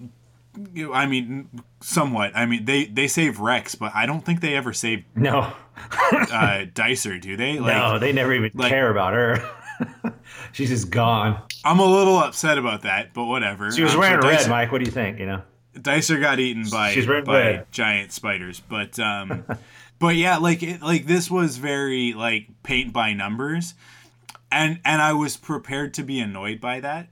[0.95, 1.49] I mean,
[1.81, 2.33] somewhat.
[2.35, 5.53] I mean, they they save Rex, but I don't think they ever save No.
[6.03, 7.59] uh, Dicer, do they?
[7.59, 9.47] Like, no, they never even like- care about her.
[10.53, 11.41] She's just gone.
[11.65, 13.71] I'm a little upset about that, but whatever.
[13.73, 14.73] She was Um, so wearing red, Dicer, Mike.
[14.73, 15.19] What do you think?
[15.19, 15.43] You know.
[15.81, 17.73] Dicer got eaten by She's wearing by red.
[17.73, 19.45] giant spiders, but um,
[19.99, 23.75] but yeah, like it, like this was very like paint by numbers,
[24.53, 27.09] and and I was prepared to be annoyed by that,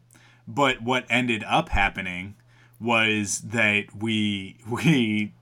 [0.47, 2.35] but what ended up happening
[2.81, 5.33] was that we we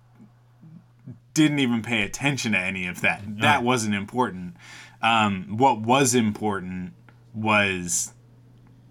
[1.35, 3.23] didn't even pay attention to any of that.
[3.41, 4.55] That wasn't important.
[5.03, 6.93] Um, what was important
[7.35, 8.13] was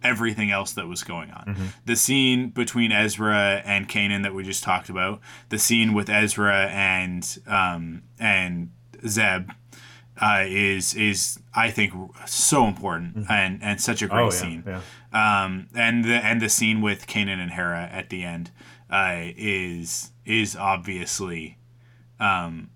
[0.02, 1.73] everything else that was going on.
[1.86, 6.67] The scene between Ezra and Kanan that we just talked about, the scene with Ezra
[6.67, 8.71] and um, and
[9.08, 9.52] Zeb
[10.21, 11.93] uh, is is I think
[12.25, 14.63] so important and and such a great Oh, yeah, scene.
[14.65, 14.82] yeah.
[15.43, 18.52] Um, and the and the scene with Kanan and Hera at the end
[18.89, 21.58] uh, is is obviously
[22.19, 22.69] um,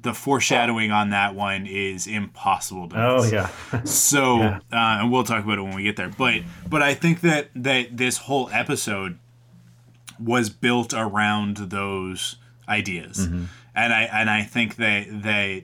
[0.00, 3.50] the foreshadowing on that one is impossible to Oh yeah.
[3.84, 6.08] So, uh, and we'll talk about it when we get there.
[6.08, 9.18] But, but I think that that this whole episode
[10.18, 12.36] was built around those
[12.68, 13.26] ideas,
[13.74, 15.62] and I and I think that that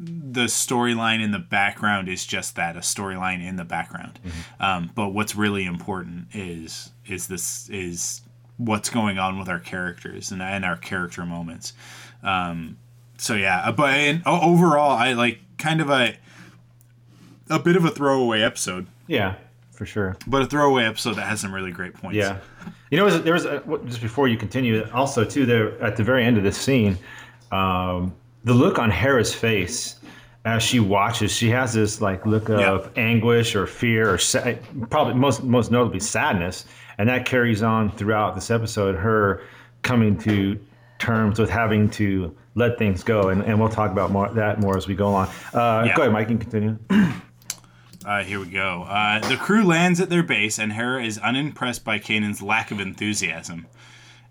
[0.00, 4.20] the storyline in the background is just that a storyline in the background.
[4.60, 8.22] Um, but what's really important is is this is
[8.56, 11.72] what's going on with our characters and, and our character moments.
[12.22, 12.76] Um,
[13.18, 16.16] so yeah, but and, overall, I like kind of a
[17.50, 19.34] a bit of a throwaway episode, yeah,
[19.72, 20.16] for sure.
[20.26, 22.16] but a throwaway episode that has some really great points.
[22.16, 22.38] Yeah,
[22.90, 24.86] you know, there was, a, just before you continue.
[24.92, 26.96] Also, too, there at the very end of this scene,
[27.52, 29.96] um, the look on Hera's face
[30.44, 33.02] as she watches, she has this like look of Yeah.
[33.02, 34.54] anguish or fear or sa-
[34.90, 36.64] probably most most notably sadness,
[36.98, 38.94] and that carries on throughout this episode.
[38.94, 39.42] Her
[39.82, 40.58] coming to
[40.98, 44.76] terms with having to let things go, and, and we'll talk about more that more
[44.76, 45.28] as we go along.
[45.52, 45.94] Uh, Yeah.
[45.94, 46.28] Go ahead, Mike.
[46.28, 46.78] Can continue.
[48.06, 48.84] Uh, here we go.
[48.88, 52.80] Uh, the crew lands at their base, and Hera is unimpressed by Kanan's lack of
[52.80, 53.66] enthusiasm.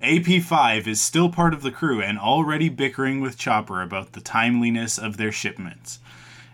[0.02, 4.98] AP5 is still part of the crew and already bickering with Chopper about the timeliness
[4.98, 6.00] of their shipments.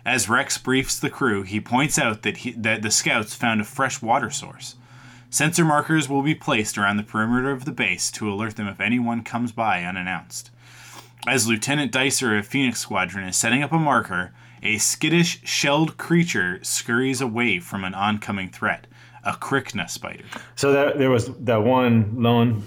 [0.05, 3.65] As Rex briefs the crew, he points out that, he, that the scouts found a
[3.65, 4.75] fresh water source.
[5.33, 8.79] Sensor markers will be placed around the perimeter of the base to alert them if
[8.79, 10.51] anyone comes by unannounced.
[11.25, 16.59] As Lieutenant Dicer of Phoenix Squadron is setting up a marker, a skittish, shelled creature
[16.61, 18.85] scurries away from an oncoming threat
[19.23, 20.23] a Krykna spider.
[20.55, 22.61] So that there was that one lone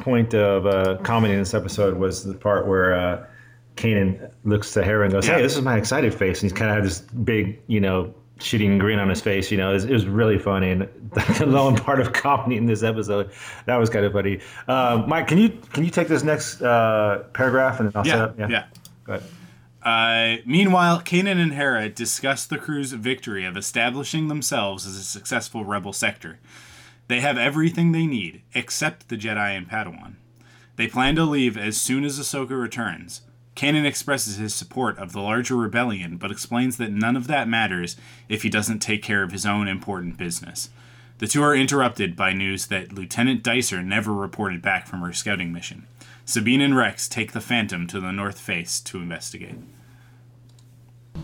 [0.00, 3.26] point of uh, comedy in this episode was the part where uh,
[3.76, 5.26] Kanan looks to Hera and goes.
[5.28, 8.12] "Hey, this is my excited face," and he's kind of had this big, you know,
[8.42, 9.50] shooting grin on his face.
[9.50, 10.70] You know, it was, it was really funny.
[10.70, 10.82] And
[11.38, 13.30] the lone part of comedy in this episode,
[13.66, 14.40] that was kind of funny.
[14.68, 18.38] Uh, Mike, can you can you take this next uh, paragraph and then I'll set
[18.38, 18.64] Yeah, yeah.
[19.04, 19.28] Go ahead.
[19.82, 25.64] Uh, meanwhile, Kanan and Hera discuss the crew's victory of establishing themselves as a successful
[25.64, 26.38] rebel sector.
[27.08, 30.14] They have everything they need, except the Jedi and Padawan.
[30.76, 33.22] They plan to leave as soon as Ahsoka returns.
[33.54, 37.96] Kanan expresses his support of the larger rebellion, but explains that none of that matters
[38.28, 40.70] if he doesn't take care of his own important business.
[41.18, 45.52] The two are interrupted by news that Lieutenant Dicer never reported back from her scouting
[45.52, 45.86] mission.
[46.24, 49.56] Sabine and Rex take the Phantom to the North Face to investigate.
[51.14, 51.18] I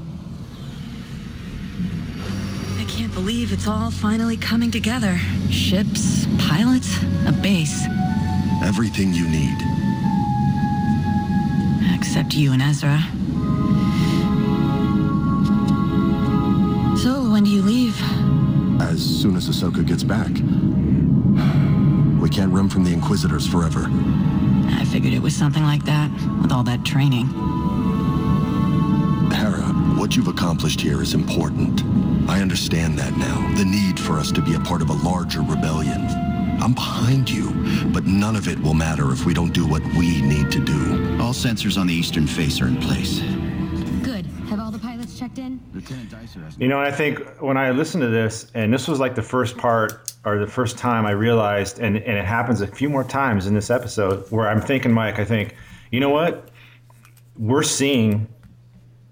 [2.87, 5.19] can't believe it's all finally coming together.
[5.51, 7.87] Ships, pilots, a base.
[8.63, 9.88] Everything you need.
[11.99, 12.99] Except you and Ezra.
[16.97, 18.01] So, when do you leave?
[18.81, 20.31] As soon as Ahsoka gets back.
[22.21, 23.87] We can't run from the Inquisitors forever.
[23.91, 27.27] I figured it was something like that, with all that training.
[29.31, 31.83] Hera, what you've accomplished here is important.
[32.29, 33.55] I understand that now.
[33.57, 36.18] The need for us to be a part of a larger rebellion.
[36.61, 37.51] I'm behind you,
[37.93, 41.17] but none of it will matter if we don't do what we need to do.
[41.21, 43.21] All sensors on the eastern face are in place.
[44.03, 44.27] Good.
[44.49, 45.61] Have all the pilots checked in?
[45.73, 48.99] Lieutenant Dicer has You know, I think when I listened to this, and this was
[48.99, 52.67] like the first part or the first time I realized, and, and it happens a
[52.67, 55.55] few more times in this episode, where I'm thinking, Mike, I think,
[55.93, 56.51] you know what?
[57.37, 58.27] We're seeing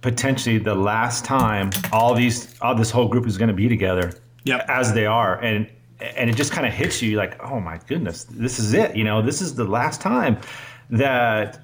[0.00, 4.14] potentially the last time all these, all this whole group is going to be together
[4.44, 4.66] Yep.
[4.68, 5.40] as they are.
[5.40, 8.94] And, and it just kind of hits you like, oh my goodness, this is it.
[8.96, 10.38] You know, this is the last time
[10.90, 11.60] that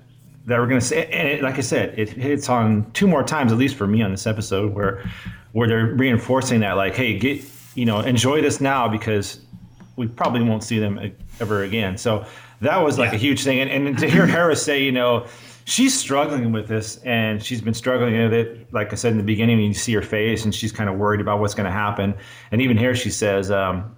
[0.47, 1.07] that we're going to say.
[1.07, 4.03] And it, like I said, it hits on two more times, at least for me
[4.03, 5.05] on this episode, where
[5.53, 7.43] where they're reinforcing that, like, hey, get
[7.75, 9.41] you know, enjoy this now because
[9.97, 10.99] we probably won't see them
[11.41, 11.97] ever again.
[11.99, 12.25] So
[12.61, 13.17] that was like Yeah.
[13.17, 13.61] a huge thing.
[13.61, 15.27] And, and to hear Hera say, you know,
[15.65, 18.73] she's struggling with this and she's been struggling with it.
[18.73, 21.21] Like I said in the beginning, you see her face and she's kind of worried
[21.21, 22.15] about what's going to happen.
[22.51, 23.95] And even here she says, um,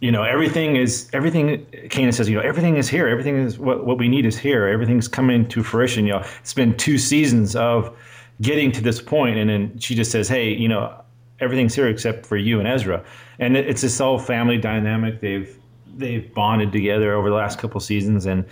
[0.00, 1.66] you know, everything is everything.
[1.88, 3.06] Kanan says, you know, everything is here.
[3.06, 4.66] Everything is what, what we need is here.
[4.66, 6.06] Everything's coming to fruition.
[6.06, 7.94] You know, it's been two seasons of
[8.40, 10.94] getting to this point, and then she just says, hey, you know,
[11.40, 13.04] everything's here except for you and Ezra.
[13.38, 15.20] And it- it's this whole family dynamic.
[15.20, 15.54] They've
[15.98, 18.44] they've bonded together over the last couple seasons, and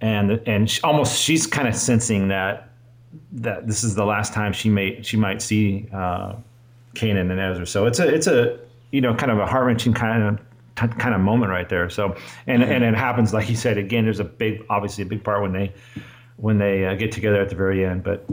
[0.00, 2.70] and and she, almost she's kind of sensing that
[3.32, 6.34] that this is the last time she may she might see uh,
[6.94, 7.66] Kanan and Ezra.
[7.66, 8.58] So it's a it's a
[8.92, 10.45] you know kind of a heart wrenching kind of
[10.76, 11.88] t- kind of moment right there.
[11.90, 14.04] So and and it happens like you said again.
[14.04, 15.72] There's a big obviously a big part when they
[16.36, 18.04] when they uh, get together at the very end.
[18.04, 18.26] But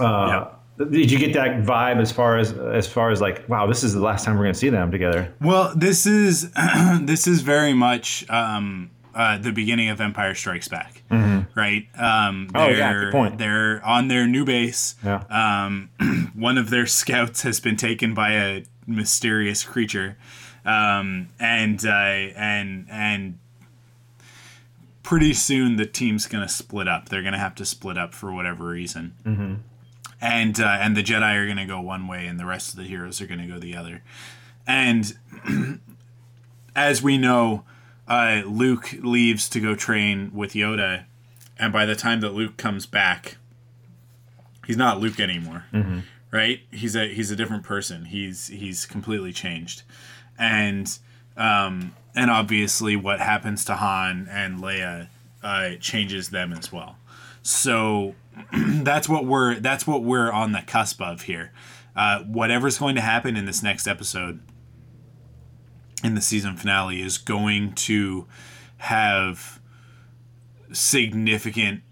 [0.00, 3.84] uh, did you get that vibe as far as as far as like wow this
[3.84, 5.32] is the last time we're going to see them together?
[5.40, 6.50] Well, this is
[7.00, 11.02] this is very much um, uh, the beginning of Empire Strikes Back,
[11.54, 11.86] right?
[11.96, 13.38] Um, Oh, they're, yeah, good point.
[13.38, 14.96] They're on their new base.
[15.04, 15.22] Yeah.
[15.30, 15.90] Um,
[16.34, 20.16] one of their scouts has been taken by a mysterious creature,
[20.64, 23.38] um, and uh, and and
[25.02, 27.08] pretty soon the team's gonna split up.
[27.08, 29.54] They're gonna have to split up for whatever reason Mm-hmm.
[30.20, 32.76] and uh, and the Jedi are going to go one way, and the rest of
[32.76, 34.02] the heroes are going to go the other.
[34.66, 35.12] And
[36.76, 37.64] as we know,
[38.08, 41.04] uh, Luke leaves to go train with Yoda,
[41.58, 43.36] and by the time that Luke comes back,
[44.66, 45.64] he's not Luke anymore,
[46.30, 46.60] right?
[46.70, 48.06] He's a he's a different person.
[48.06, 49.82] He's he's completely changed,
[50.38, 50.98] and
[51.36, 55.08] um, and obviously what happens to Han and Leia
[55.42, 56.96] uh, changes them as well.
[57.42, 58.14] So
[58.52, 61.52] that's what we're that's what we're on the cusp of here.
[61.96, 64.40] Uh, whatever's going to happen in this next episode,
[66.02, 68.26] in the season finale, is going to
[68.78, 69.60] have
[70.72, 71.82] significant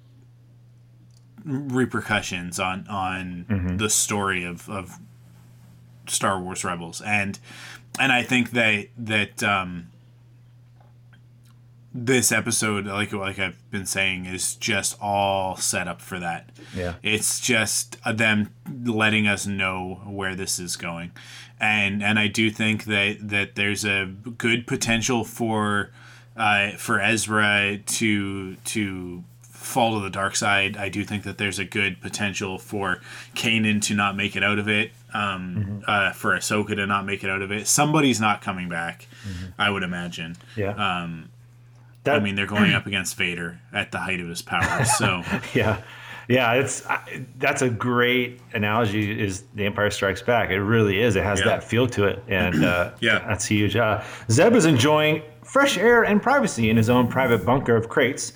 [1.45, 3.47] repercussions on on
[3.79, 4.99] the story of, of
[6.09, 7.39] Star Wars Rebels, and
[7.99, 9.89] and I think that that um,
[11.95, 16.51] this episode, like like I've been saying, is just all set up for that.
[16.75, 16.95] Yeah.
[17.03, 18.51] It's just them
[18.85, 21.13] letting us know where this is going,
[21.61, 24.07] and and I do think that that there's a
[24.39, 25.91] good potential for
[26.37, 30.77] uh, for Ezra to to fall to the dark side.
[30.77, 33.01] I do think that there's a good potential for
[33.35, 34.93] Kanan to not make it out of it.
[35.15, 37.67] Um, uh, for Ahsoka to not make it out of it.
[37.67, 39.07] Somebody's not coming back.
[39.59, 40.37] I would imagine.
[40.57, 40.71] Yeah.
[40.73, 41.29] Um,
[42.05, 44.85] That- I mean, they're going up against Vader at the height of his power.
[44.99, 45.23] So
[45.55, 45.83] yeah
[46.29, 51.17] yeah it's I- that's a great analogy is the empire strikes back it really is
[51.17, 51.47] it has Yeah.
[51.47, 53.19] that feel to it and uh, Yeah.
[53.27, 57.75] that's huge uh, zeb is enjoying fresh air and privacy in his own private bunker
[57.75, 58.33] of crates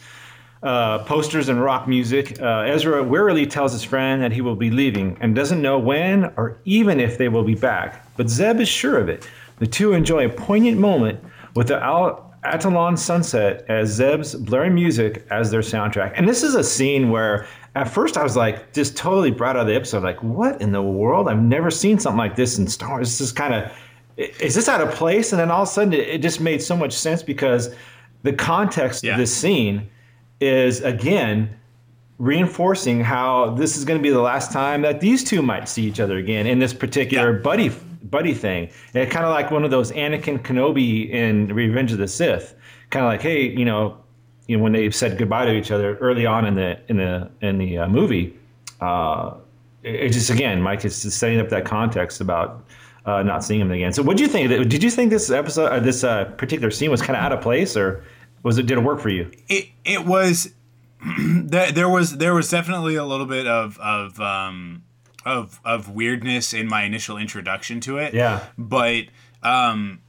[0.63, 4.71] uh, posters and rock music uh, ezra wearily tells his friend that he will be
[4.71, 8.69] leaving and doesn't know when or even if they will be back but zeb is
[8.69, 9.29] sure of it
[9.59, 11.21] the two enjoy a poignant moment
[11.55, 16.13] with the Al- Atollon sunset as Zeb's blaring music as their soundtrack.
[16.15, 19.63] And this is a scene where at first I was like, just totally brought out
[19.63, 21.27] of the episode, like, what in the world?
[21.29, 23.09] I've never seen something like this in Star Wars.
[23.09, 23.73] This is kind of,
[24.19, 25.33] is this out of place?
[25.33, 27.75] And then all of a sudden it, it just made so much sense because
[28.23, 29.13] the context Yeah.
[29.13, 29.89] of this scene
[30.41, 31.57] is again
[32.19, 35.85] reinforcing how this is going to be the last time that these two might see
[35.85, 37.43] each other again in this particular yeah.
[37.43, 37.71] buddy
[38.11, 38.71] buddy thing.
[38.95, 42.55] And kind of like one of those Anakin Kenobi in Revenge of the Sith,
[42.91, 43.99] kind of like, hey, you know,
[44.47, 47.31] you know, when they said goodbye to each other early on in the in the
[47.43, 48.37] in the uh, movie,
[48.81, 49.35] uh,
[49.83, 52.65] it, it, just again, Mike is just setting up that context about
[53.07, 53.93] uh, not seeing him again.
[53.93, 54.49] So, what do you think?
[54.49, 57.41] Did you think this episode, uh, this uh, particular scene, was kind of out of
[57.41, 58.05] place, or
[58.47, 59.29] was it did it work for you?
[59.49, 60.55] It it was.
[61.19, 64.85] there, there was there was definitely a little bit of of um,
[65.25, 68.15] of of weirdness in my initial introduction to it.
[68.15, 68.45] Yeah.
[68.57, 69.07] But
[69.43, 70.01] um,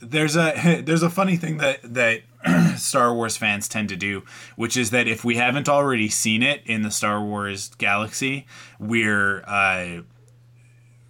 [0.00, 2.22] there's a there's a funny thing that that
[2.78, 4.22] Star Wars fans tend to do,
[4.56, 8.46] which is that if we haven't already seen it in the Star Wars galaxy,
[8.80, 10.00] we're uh,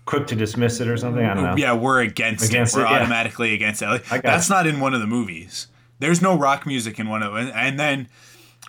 [0.05, 1.25] quick to dismiss it or something.
[1.25, 1.57] I don't know.
[1.57, 2.81] Yeah, we're against, against it.
[2.81, 3.55] We're it, automatically yeah.
[3.55, 3.87] against it.
[4.11, 5.69] Like, That's not in one of the movies.
[5.99, 7.51] There's no rock music in one of them.
[7.55, 8.09] And then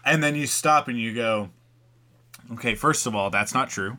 [0.05, 1.49] and then you stop and you go,
[2.53, 3.97] okay, first of all, that's not true.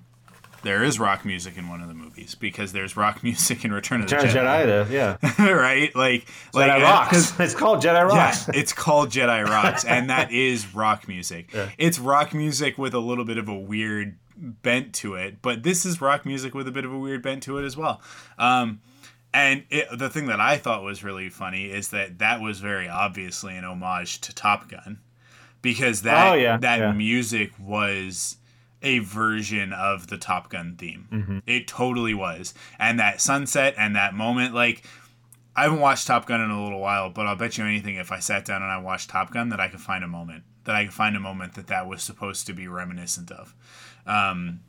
[0.62, 4.03] There is rock music in one of the movies because there's rock music in Return
[4.03, 4.87] of the Jedi.
[4.87, 5.16] Jedi, yeah,
[5.53, 5.95] right.
[5.95, 7.33] Like Jedi like, Rocks.
[7.41, 8.49] It's called Jedi Rocks.
[8.49, 11.53] Yeah, it's called Jedi Rocks, and that is rock music.
[11.55, 11.70] Yeah.
[11.79, 15.85] It's rock music with a little bit of a weird bent to it, but this
[15.85, 18.01] is rock music with a bit of a weird bent to it as well.
[18.39, 18.81] Um,
[19.39, 22.89] and it, the thing that I thought was really funny is that that was very
[22.89, 25.01] obviously an homage to Top Gun,
[25.62, 26.93] because that oh, yeah, that yeah.
[26.93, 28.36] music was
[28.82, 31.09] a version of the Top Gun theme.
[31.11, 31.39] Mm-hmm.
[31.47, 34.84] It totally was, and that sunset and that moment, like.
[35.57, 38.12] I haven't watched Top Gun in a little while, but I'll bet you anything if
[38.12, 40.76] I sat down and I watched Top Gun that I could find a moment that
[40.76, 43.55] I could find a moment that that was supposed to be reminiscent of
[44.07, 44.61] um,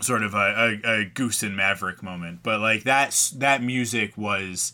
[0.00, 4.72] sort of a, a, a, goose and maverick moment but like that that music was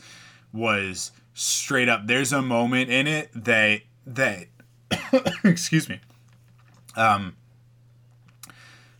[0.52, 4.46] was straight up there's a moment in it that that
[5.44, 6.00] excuse me
[6.96, 7.36] um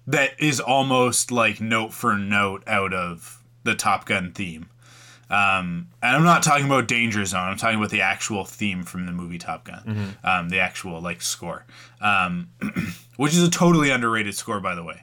[0.06, 4.68] that is almost like note for note out of the top gun theme
[5.28, 7.40] um, and I'm not talking about Danger Zone.
[7.40, 10.26] I'm talking about the actual theme from the movie Top Gun, mm-hmm.
[10.26, 11.64] um, the actual like score,
[12.00, 12.48] um,
[13.16, 15.02] which is a totally underrated score, by the way.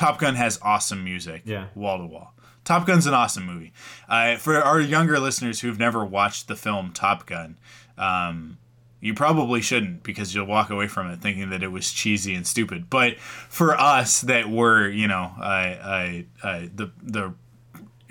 [0.00, 2.32] Top Gun has awesome music, yeah, wall to wall.
[2.64, 3.74] Top Gun's an awesome movie.
[4.08, 7.58] Uh, for our younger listeners who've never watched the film Top Gun,
[7.98, 8.56] um,
[9.02, 12.46] you probably shouldn't because you'll walk away from it thinking that it was cheesy and
[12.46, 12.88] stupid.
[12.88, 17.34] But for us that were, you know, uh, uh, the the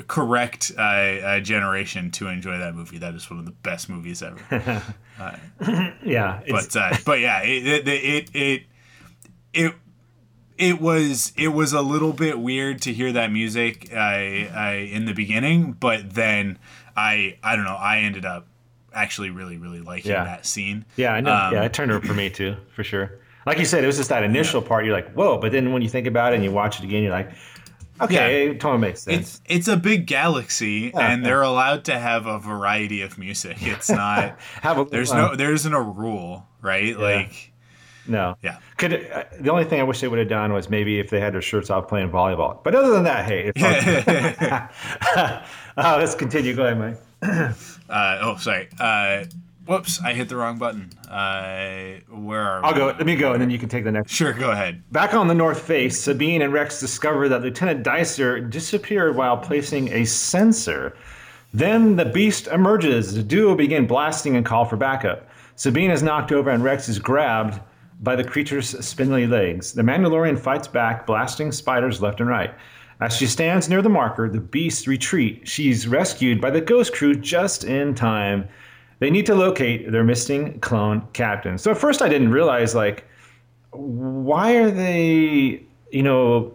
[0.05, 2.99] correct uh, uh, generation to enjoy that movie.
[2.99, 4.39] That is one of the best movies ever.
[5.19, 5.37] uh,
[6.05, 8.63] yeah, but uh, but yeah, it it, it it
[9.53, 9.73] it
[10.59, 15.05] it was it was a little bit weird to hear that music I, I, in
[15.05, 16.59] the beginning, but then
[16.95, 18.45] I I don't know I ended up
[18.93, 20.25] actually really really liking yeah.
[20.25, 20.85] that scene.
[20.97, 21.33] Yeah, I know.
[21.33, 23.19] Um, yeah, it turned out for me too, for sure.
[23.45, 24.67] Like you said, it was just that initial yeah.
[24.67, 24.85] part.
[24.85, 25.37] You're like, whoa!
[25.37, 27.31] But then when you think about it and you watch it again, you're like,
[28.01, 28.51] Okay, yeah.
[28.51, 29.17] it totally makes sense.
[29.17, 33.57] It's it's a big galaxy, yeah, and they're allowed to have a variety of music.
[33.61, 36.97] It's not a, there's no there isn't a rule, right?
[36.97, 37.53] Like
[38.09, 38.57] no, yeah.
[38.77, 41.19] Could uh, the only thing I wish they would have done was maybe if they
[41.19, 42.63] had their shirts off playing volleyball.
[42.63, 43.51] But other than that, hey,
[45.77, 46.55] oh, let's continue.
[46.55, 46.97] Go ahead, Mike.
[47.89, 48.67] uh, oh, sorry.
[48.79, 49.25] Uh,
[49.69, 50.89] Whoops, I hit the wrong button.
[51.07, 52.79] Uh, where are I'll we?
[52.79, 52.85] go.
[52.87, 54.11] Let me go, and then you can take the next.
[54.11, 54.81] Sure, go ahead.
[54.91, 59.93] Back on the North Face, Sabine and Rex discover that Lieutenant Dicer disappeared while placing
[59.93, 60.97] a sensor.
[61.53, 63.13] Then the beast emerges.
[63.13, 65.29] The duo begin blasting and call for backup.
[65.55, 67.59] Sabine is knocked over, and Rex is grabbed
[67.99, 69.73] by the creature's spindly legs.
[69.73, 72.53] The Mandalorian fights back, blasting spiders left and right.
[73.01, 75.47] As she stands near the marker, the beasts retreat.
[75.47, 78.47] She's rescued by the Ghost Crew just in time.
[78.99, 81.57] They need to locate their missing clone captain.
[81.57, 83.05] So at first I didn't realize like
[83.71, 86.51] why are they, you know,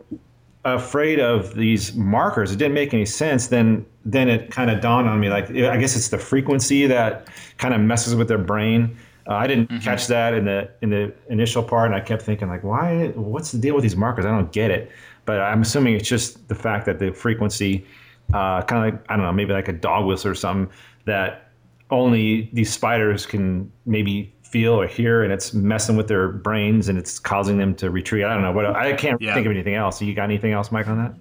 [0.64, 2.52] afraid of these markers?
[2.52, 3.46] It didn't make any sense.
[3.48, 7.28] Then then it kind of dawned on me like I guess it's the frequency that
[7.56, 8.96] kind of messes with their brain.
[9.28, 9.78] Uh, I didn't mm-hmm.
[9.78, 13.08] catch that in the in the initial part, and I kept thinking like, why?
[13.08, 14.24] What's the deal with these markers?
[14.24, 14.90] I don't get it.
[15.24, 17.86] But I'm assuming it's just the fact that the frequency,
[18.34, 20.72] uh, kind of like I don't know, maybe like a dog whistle or something
[21.06, 21.50] that
[21.90, 26.98] only these spiders can maybe feel or hear, and it's messing with their brains and
[26.98, 28.24] it's causing them to retreat.
[28.24, 29.32] I don't know what I can't yeah.
[29.34, 30.02] think of anything else.
[30.02, 31.14] You got anything else, Mike, on that?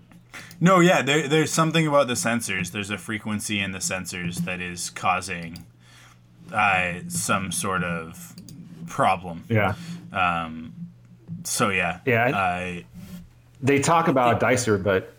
[0.59, 2.71] No, yeah, there, there's something about the sensors.
[2.71, 5.65] There's a frequency in the sensors that is causing
[6.51, 8.35] uh, some sort of
[8.87, 9.43] problem.
[9.49, 9.75] Yeah.
[10.11, 10.73] Um,
[11.43, 11.99] so yeah.
[12.05, 12.31] Yeah.
[12.33, 12.85] I,
[13.61, 15.13] they talk about Dicer, but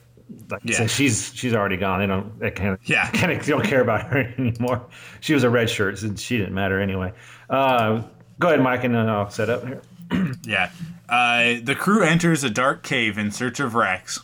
[0.50, 0.86] like yeah.
[0.86, 2.00] she's she's already gone.
[2.00, 4.84] They don't they of yeah kind of don't care about her anymore.
[5.20, 7.12] She was a red shirt, and she didn't matter anyway.
[7.48, 8.02] Uh,
[8.38, 9.82] Go ahead, Mike, and then I'll set up here.
[10.44, 10.70] Yeah.
[11.08, 14.20] Uh, the crew enters a dark cave in search of Rex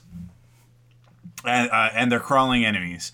[1.45, 3.13] and, uh, and their crawling enemies.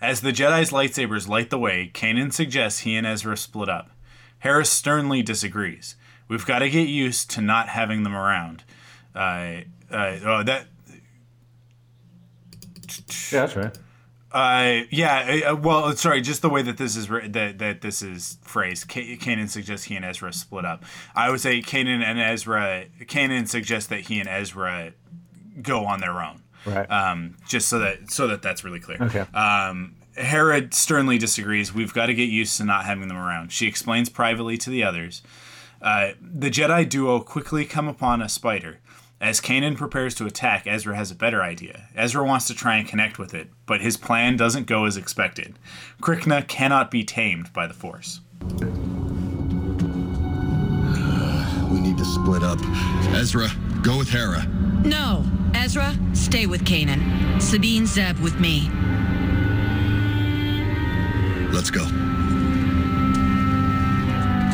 [0.00, 3.90] As the Jedi's lightsabers light the way, Kanan suggests he and Ezra split up.
[4.40, 5.96] Hera sternly disagrees.
[6.28, 8.62] We've got to get used to not having them around.
[9.14, 10.66] Uh, uh, oh, that.
[13.32, 13.78] Yeah, that's right.
[14.30, 15.40] Uh, yeah.
[15.50, 16.20] Uh, well, sorry.
[16.20, 18.88] Just the way that this is that that this is phrased.
[18.88, 20.84] K- Kanan suggests he and Ezra split up.
[21.16, 22.84] I would say Kanan and Ezra.
[23.00, 24.92] Kanan suggests that he and Ezra
[25.62, 26.42] go on their own.
[26.68, 26.90] Right.
[26.90, 28.98] Um, just so that so that that's really clear.
[29.00, 29.20] Okay.
[29.34, 31.72] Um, Hera sternly disagrees.
[31.72, 33.52] We've got to get used to not having them around.
[33.52, 35.22] She explains privately to the others.
[35.80, 38.80] Uh, the Jedi duo quickly come upon a spider.
[39.20, 41.88] As Kanan prepares to attack, Ezra has a better idea.
[41.96, 45.58] Ezra wants to try and connect with it, but his plan doesn't go as expected.
[46.00, 48.20] Krykna cannot be tamed by the Force.
[51.68, 52.60] We need to split up.
[53.12, 53.48] Ezra,
[53.82, 54.46] go with Hera.
[54.88, 55.22] No,
[55.52, 57.42] Ezra, stay with Kanan.
[57.42, 58.70] Sabine Zeb with me.
[61.52, 61.84] Let's go.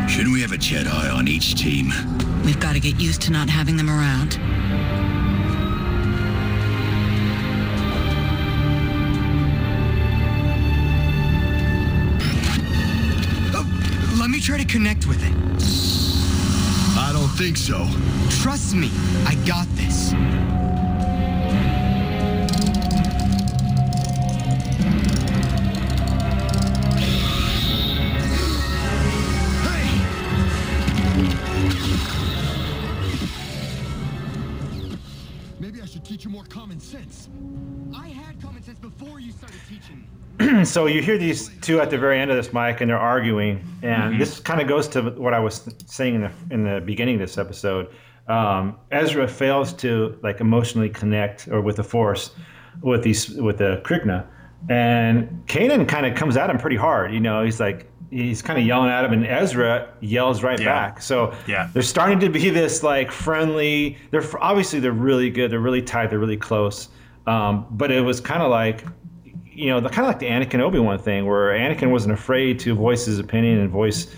[0.08, 1.92] Shouldn't we have a Jedi on each team?
[2.44, 4.36] We've got to get used to not having them around.
[13.54, 16.03] Oh, let me try to connect with it.
[17.36, 17.84] Think so.
[18.30, 18.92] Trust me,
[19.26, 20.12] I got this.
[36.34, 37.28] More common sense.
[37.96, 40.64] I had common sense before you started teaching.
[40.64, 43.64] so you hear these two at the very end of this Mike and they're arguing
[43.84, 44.18] and Mhm.
[44.18, 47.20] this kind of goes to what i was saying in the, in the beginning of
[47.20, 47.86] this episode
[48.26, 52.32] um, ezra fails to like emotionally connect or with the force
[52.82, 54.26] with these with the Krykna
[54.68, 58.58] and kanan kind of comes at him pretty hard you know he's like he's kind
[58.58, 60.66] of yelling at him and ezra yells right Yeah.
[60.66, 65.50] back so yeah, they're starting to be this like friendly they're obviously they're really good
[65.50, 66.88] they're really tight they're really close
[67.26, 68.84] um, but it was kind of like
[69.56, 72.58] you know, the kind of like the Anakin Obi Wan thing, where Anakin wasn't afraid
[72.58, 74.12] to voice his opinion and voice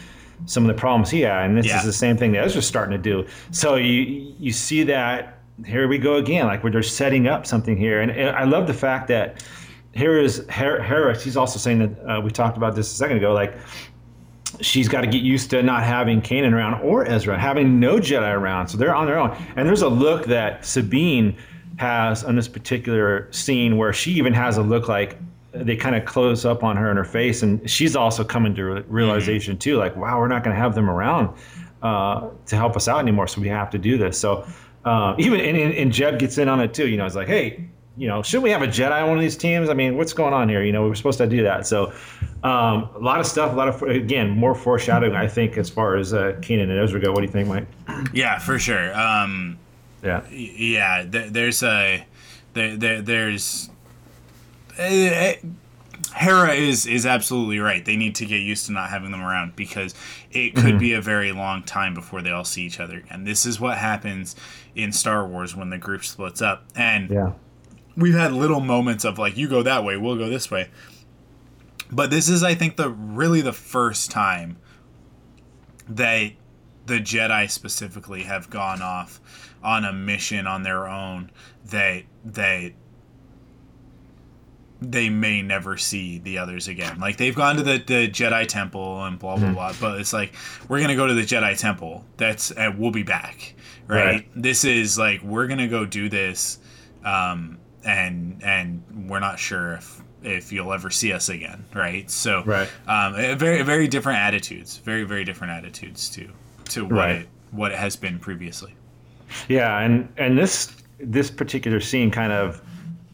[0.47, 1.78] some of the problems he had, and this Yeah.
[1.78, 3.26] is the same thing that Ezra's starting to do.
[3.51, 7.76] So you you see that here we go again, like where they're setting up something
[7.76, 9.44] here, and I love the fact that
[9.97, 11.18] here is Her- Hera.
[11.18, 13.57] She's also saying that uh, we talked about this a second ago, like
[14.61, 18.32] she's got to get used to not having Kanan around or Ezra, having no Jedi
[18.32, 18.68] around.
[18.68, 19.36] So they're on their own.
[19.57, 21.36] And there's a look that Sabine
[21.78, 25.18] has on this particular scene where she even has a look like
[25.53, 27.42] they kind of close up on her in her face.
[27.42, 30.74] And she's also coming to re- realization too, like, wow, we're not going to have
[30.74, 31.34] them around
[31.82, 33.26] uh, to help us out anymore.
[33.26, 34.18] So we have to do this.
[34.18, 34.47] So
[34.84, 36.86] uh, even, and and Zeb gets in on it too.
[36.88, 39.22] You know, it's like, hey, you know, shouldn't we have a Jedi on one of
[39.22, 39.68] these teams?
[39.70, 40.62] I mean, what's going on here?
[40.62, 41.66] You know, we were supposed to do that.
[41.66, 41.92] So,
[42.42, 45.97] um, a lot of stuff, a lot of, again, more foreshadowing, I think, as far
[45.97, 47.11] as uh, Kanan and Ezra go.
[47.12, 47.66] What do you think, Mike?
[48.12, 48.94] Yeah, for sure.
[48.99, 49.59] Um,
[50.03, 50.22] yeah.
[50.30, 51.05] Yeah.
[51.07, 52.05] There, there's a
[52.53, 53.70] there, there there's.
[54.78, 55.32] Uh,
[56.14, 57.84] Hera is is absolutely right.
[57.84, 59.94] They need to get used to not having them around because
[60.30, 60.78] it could Mhm.
[60.78, 63.03] be a very long time before they all see each other.
[63.11, 64.36] And this is what happens
[64.74, 66.64] in Star Wars when the group splits up.
[66.76, 67.32] And Yeah.
[67.97, 70.68] We've had little moments of like you go that way, we'll go this way.
[71.90, 74.57] But this is I think the really the first time
[75.88, 76.32] that
[76.86, 79.20] the Jedi specifically have gone off
[79.62, 81.30] on a mission on their own
[81.66, 82.72] that that
[84.82, 87.01] they may never see the others again.
[87.01, 89.55] Like they've gone to the, the Jedi Temple and blah blah Mhm.
[89.55, 90.34] blah, but it's like
[90.68, 92.05] we're gonna go to the Jedi Temple.
[92.18, 93.55] That's and we'll be back,
[93.86, 94.05] right?
[94.05, 94.28] Right.
[94.36, 96.59] This is like we're gonna go do this,
[97.05, 102.11] um, and and we're not sure if if you'll ever see us again, right?
[102.11, 102.68] So, Right.
[102.89, 106.28] um, very very different attitudes, very very different attitudes to
[106.70, 107.16] to what Right.
[107.22, 108.74] it what it has been previously.
[109.49, 112.61] Yeah, and and this this particular scene kind of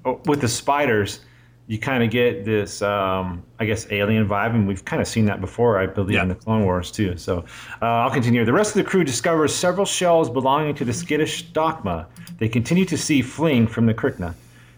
[0.04, 1.20] oh, with the spiders,
[1.66, 5.24] you kind of get this, um, I guess, alien vibe, and we've kind of seen
[5.26, 7.16] that before, I believe, in the Clone Wars too.
[7.16, 7.44] So
[7.80, 8.44] uh, I'll continue.
[8.44, 12.06] The rest of the crew discovers several shells belonging to the skittish Dokma.
[12.38, 14.34] They continue to see fleeing from the Krykna.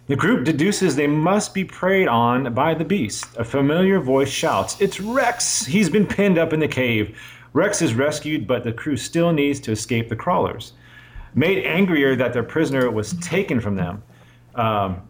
[0.07, 3.25] The group deduces they must be preyed on by the beast.
[3.39, 5.65] A familiar voice shouts, It's Rex!
[5.65, 7.19] He's been pinned up in the cave.
[7.55, 10.75] Rex is rescued, but the crew still needs to escape the crawlers.
[11.35, 14.03] Made angrier that their prisoner was taken from them,
[14.57, 15.01] um,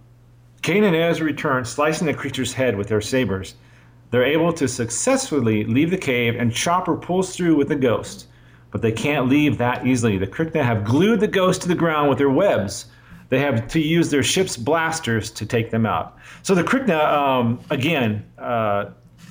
[0.64, 3.57] and Ezra return, slicing the creature's head with their sabers.
[4.12, 8.28] They're able to successfully leave the cave, and Chopper pulls through with the ghost.
[8.70, 10.18] but they can't leave that easily.
[10.18, 12.86] The Krykna have glued the ghost to the ground with their webs.
[13.29, 16.16] They have to use their ship's blasters to take them out.
[16.43, 18.91] So the Krykna, um, again, uh,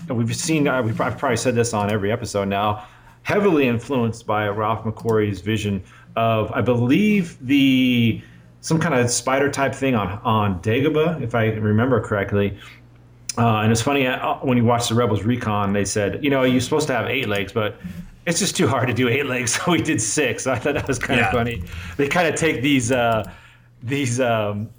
[0.09, 2.85] we've seen, uh, we've, I've probably said this on every episode now,
[3.21, 5.81] heavily influenced by Ralph McQuarrie's vision
[6.15, 8.21] of, I believe, the
[8.61, 12.57] some kind of spider type thing on on Dagobah, if I remember correctly.
[13.37, 16.43] Uh, and it's funny uh, when you watch the Rebels Recon, they said, you know,
[16.43, 17.77] you're supposed to have eight legs, but
[18.25, 20.45] it's just too hard to do eight legs, so we did six.
[20.47, 21.27] I thought that was kind Yeah.
[21.27, 21.63] of funny.
[21.97, 23.29] They kind of take these uh,
[23.83, 24.69] these um,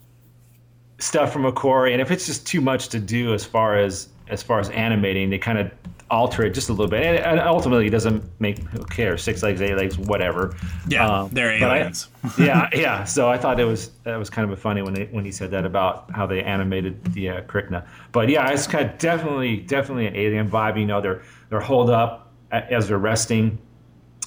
[0.98, 4.42] stuff from McQuarrie, and if it's just too much to do as far as as
[4.42, 5.70] far as animating, they kind of
[6.10, 9.42] alter it just a little bit, and, and ultimately it doesn't make who cares six
[9.42, 10.54] legs, eight legs, whatever.
[10.88, 12.08] Yeah, Um, they're but I- aliens.
[12.38, 13.04] yeah, yeah.
[13.04, 15.50] So I thought it was that was kind of funny when they when he said
[15.50, 17.86] that about how they animated the uh, Krykna.
[18.12, 20.78] But yeah, it's kind of definitely definitely an alien vibe.
[20.78, 23.58] You know, they're they're holed up as they're resting.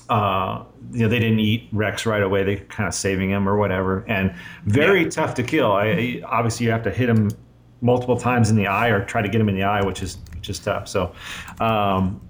[0.09, 2.43] Uh, you know, they didn't eat Rex right away.
[2.43, 4.33] They kind of saving him or whatever, and
[4.65, 5.71] very tough to kill.
[5.73, 7.29] I, I- obviously you have to hit him
[7.81, 10.17] multiple times in the eye or try to get him in the eye, which is
[10.35, 10.87] which is tough.
[10.87, 11.13] So,
[11.59, 12.21] um,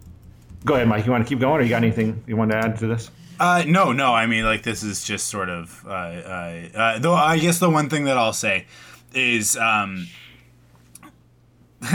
[0.66, 1.06] go ahead, Mike.
[1.06, 3.12] You want to keep going, or you got anything you want to add to this?
[3.40, 4.12] Uh, no, no.
[4.14, 5.86] I mean, like this is just sort of.
[5.86, 8.66] Uh, uh, uh, though I guess the one thing that I'll say
[9.14, 10.08] is, um,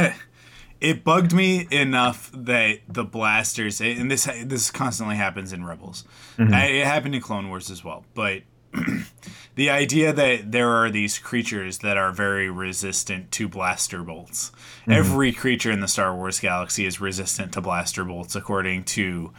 [0.83, 6.05] it bugged me enough that the blasters, and this this constantly happens in Rebels.
[6.39, 6.53] Mhm.
[6.53, 8.43] Uh, It happened in Clone Wars as well, but.
[9.55, 14.51] the idea that there are these creatures that are very resistant to blaster bolts.
[14.87, 14.95] Mhm.
[14.95, 19.31] Every creature in the Star Wars galaxy is resistant to blaster bolts, according to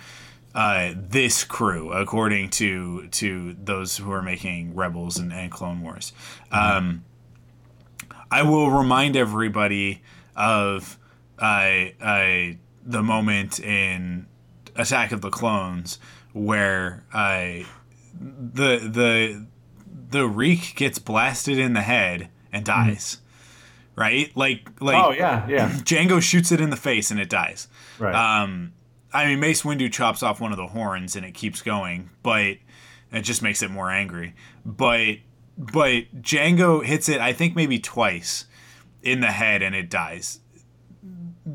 [0.53, 6.13] uh, this crew, according to to those who are making Rebels and, and Clone Wars.
[6.51, 7.03] Um,
[8.29, 10.03] I will remind everybody
[10.35, 10.99] of
[11.43, 12.53] uh, uh,
[12.85, 14.27] the moment in
[14.75, 15.99] Attack of the Clones
[16.31, 17.65] where I
[18.19, 19.45] the the
[20.09, 23.17] the Reek gets blasted in the head and dies.
[23.95, 24.35] Right?
[24.35, 25.69] Like like Oh, yeah, yeah.
[25.83, 27.67] Django shoots it in the face and it dies.
[27.99, 28.15] Right.
[28.15, 28.73] Um
[29.13, 32.57] I mean Mace Windu chops off one of the horns and it keeps going, but
[33.11, 34.33] it just makes it more angry.
[34.65, 35.17] But
[35.57, 38.45] but Django hits it I think maybe twice
[39.03, 40.39] in the head and it dies.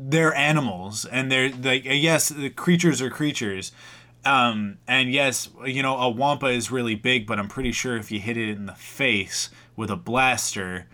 [0.09, 3.71] They're animals and they're like yes, the creatures are creatures.
[4.25, 8.11] Um, and yes, you know, a wampa is really big, but I'm pretty sure if
[8.11, 10.87] you hit it in the face with a blaster,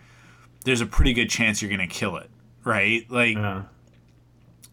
[0.64, 2.30] there's a pretty good chance you're gonna kill it,
[2.64, 3.10] right?
[3.10, 3.38] Like,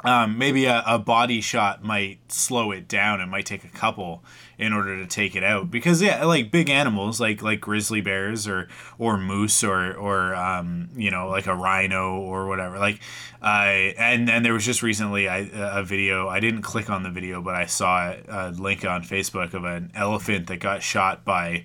[0.04, 3.20] um, maybe a, a body shot might slow it down.
[3.20, 4.24] It might take a couple
[4.58, 8.46] in order to take it out because yeah, like big animals, like like grizzly bears
[8.48, 12.78] or or moose or or um, you know like a rhino or whatever.
[12.78, 13.00] Like,
[13.40, 16.28] I and and there was just recently I, a video.
[16.28, 19.92] I didn't click on the video, but I saw a link on Facebook of an
[19.94, 21.64] elephant that got shot by.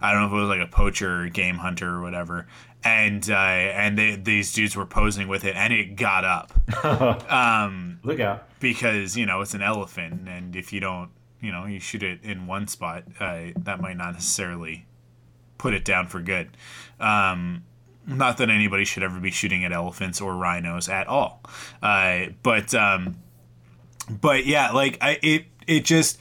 [0.00, 2.46] I don't know if it was like a poacher or game hunter or whatever.
[2.84, 6.52] And uh, and they, these dudes were posing with it, and it got up.
[7.32, 8.48] um, Look out!
[8.60, 11.10] Because you know it's an elephant, and if you don't,
[11.40, 14.86] you know, you shoot it in one spot, uh, that might not necessarily
[15.58, 16.50] put it down for good.
[17.00, 17.64] Um,
[18.06, 21.42] not that anybody should ever be shooting at elephants or rhinos at all,
[21.82, 23.16] uh, but um,
[24.08, 26.18] but yeah, like I it it just.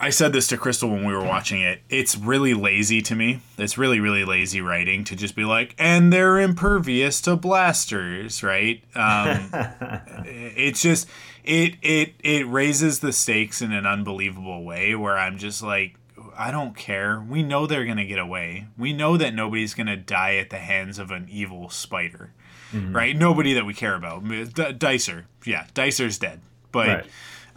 [0.00, 1.80] I said this to Crystal when we were watching it.
[1.88, 3.40] It's really lazy to me.
[3.58, 8.82] It's really, really lazy writing to just be like, and they're impervious to blasters, right?
[8.94, 9.50] Um,
[10.24, 11.06] it's just
[11.44, 15.94] it it it raises the stakes in an unbelievable way where I'm just like,
[16.36, 17.20] I don't care.
[17.20, 18.66] We know they're gonna get away.
[18.76, 22.32] We know that nobody's gonna die at the hands of an evil spider,
[22.72, 22.94] Mhm.
[22.94, 23.16] right?
[23.16, 24.26] Nobody that we care about.
[24.28, 26.40] D- Dicer, yeah, Dicer's dead,
[26.72, 26.88] but.
[26.88, 27.06] Right.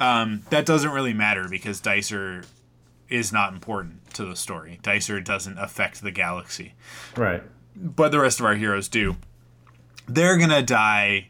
[0.03, 2.43] Um, that doesn't really matter because Dicer
[3.09, 4.79] is not important to the story.
[4.83, 6.73] Dicer doesn't affect the galaxy,
[7.15, 7.43] Right.
[7.75, 9.17] but the rest of our heroes do.
[10.07, 11.27] They're gonna die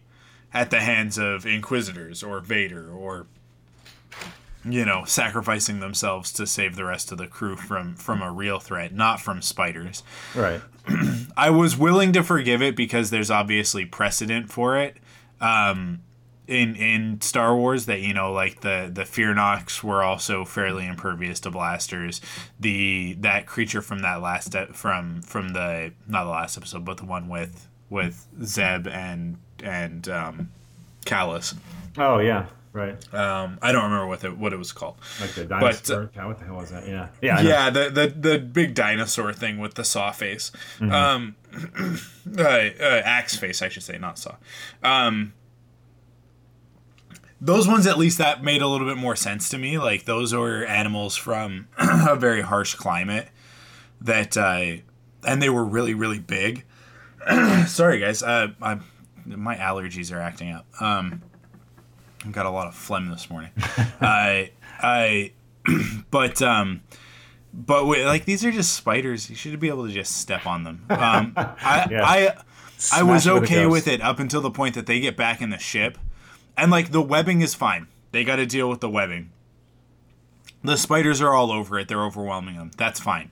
[0.53, 3.27] at the hands of Inquisitors or Vader or
[4.65, 8.59] you know sacrificing themselves to save the rest of the crew from from a real
[8.59, 10.03] threat, not from spiders.
[10.33, 10.61] Right.
[11.37, 14.97] I was willing to forgive it because there's obviously precedent for it.
[15.41, 16.01] Um,
[16.47, 19.33] in in Star Wars that you know like the the Fear
[19.83, 22.21] were also fairly impervious to blasters.
[22.59, 26.97] The that creature from that last e- from from the not the last episode but
[26.97, 30.49] the one with with Zeb and and um,
[31.05, 31.55] Kallus.
[31.97, 32.47] Oh yeah.
[32.73, 33.13] Right.
[33.13, 34.95] Um, I don't remember what it what it was called.
[35.21, 36.09] Like the But, uh, dinosaur.
[36.27, 36.87] what the hell was that?
[36.87, 37.09] Yeah.
[37.21, 37.39] Yeah.
[37.41, 40.91] Yeah, the, the the big dinosaur thing with the saw face, Mhm.
[40.91, 41.35] um,
[42.35, 44.37] uh, uh, axe face, I should say, not saw.
[44.83, 45.33] Um,
[47.43, 49.77] those ones at least that made a little bit more sense to me.
[49.77, 53.27] Like those were animals from a very harsh climate
[54.01, 54.77] that, uh,
[55.27, 56.65] and they were really really big.
[57.67, 58.79] Sorry guys, uh, I,
[59.25, 60.65] my allergies are acting up.
[60.81, 61.21] Um,
[62.25, 63.51] I've got a lot of phlegm this morning.
[64.01, 65.33] I I,
[66.11, 66.81] but um,
[67.53, 69.29] but wait, like these are just spiders.
[69.29, 70.85] You should be able to just step on them.
[70.89, 72.05] Um, I Yeah.
[72.05, 72.33] I
[72.91, 75.57] I was okay with it up until the point that they get back in the
[75.57, 75.97] ship,
[76.57, 77.87] and like the webbing is fine.
[78.11, 79.31] They got to deal with the webbing.
[80.63, 81.87] The spiders are all over it.
[81.87, 82.71] They're overwhelming them.
[82.77, 83.31] That's fine.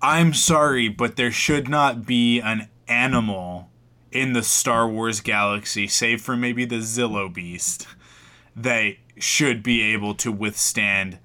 [0.00, 3.70] I'm sorry, but there should not be an animal
[4.12, 7.86] in the Star Wars galaxy, save for maybe the Zillo Beast,
[8.54, 11.18] that should be able to withstand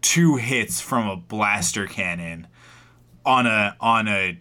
[0.00, 2.46] two hits from a blaster cannon
[3.24, 4.38] on a on a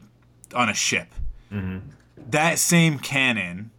[0.53, 1.07] on a ship.
[1.51, 1.89] Mm-hmm.
[2.29, 3.71] That same cannon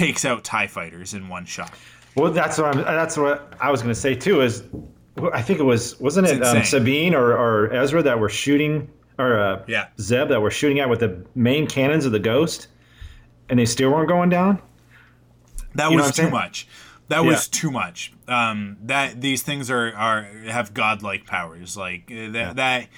[0.00, 1.72] takes out Tie fighters in one shot.
[2.16, 4.40] Well, that's what I'm, that's what I was going to say too.
[4.40, 4.64] Is
[5.32, 6.64] I think it was wasn't it um.
[6.64, 8.88] Sabine or, or Ezra that were shooting
[9.18, 9.88] or uh, Yeah.
[10.00, 12.68] Zeb that were shooting at with the main cannons of the Ghost,
[13.48, 14.60] and they still weren't going down.
[15.74, 16.66] That You was too much.
[17.08, 17.28] That Yeah.
[17.30, 18.12] was too much.
[18.26, 21.76] Um, that these things are are have godlike powers.
[21.76, 22.88] Like uh, that that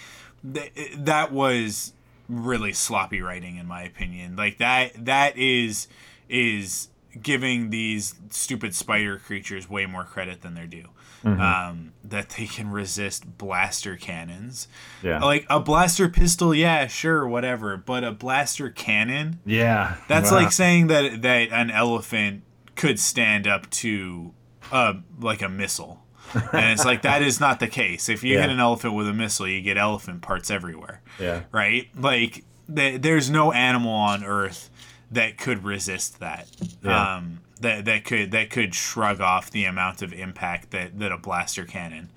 [0.44, 1.92] that that was
[2.28, 4.36] really sloppy writing in my opinion.
[4.36, 5.88] Like that that is
[6.28, 6.88] is
[7.20, 10.88] giving these stupid spider creatures way more credit than they're due.
[11.24, 11.38] Mhm.
[11.40, 14.66] Um, that they can resist blaster cannons.
[15.02, 15.18] Yeah.
[15.20, 17.76] Like a blaster pistol, yeah, sure, whatever.
[17.76, 20.38] But a blaster cannon, Yeah, that's Wow.
[20.38, 22.42] like saying that that an elephant
[22.74, 24.32] could stand up to
[24.72, 26.04] uh like a missile.
[26.52, 28.08] And it's like that is not the case.
[28.08, 28.40] If you Yeah.
[28.42, 31.02] hit an elephant with a missile, you get elephant parts everywhere.
[31.20, 31.42] Yeah.
[31.52, 31.88] Right?
[31.96, 32.44] Like
[32.74, 34.70] th- there's no animal on earth
[35.12, 36.48] that could resist that.
[36.82, 37.16] Yeah.
[37.16, 41.18] Um that that could that could shrug off the amount of impact that that a
[41.18, 42.10] blaster cannon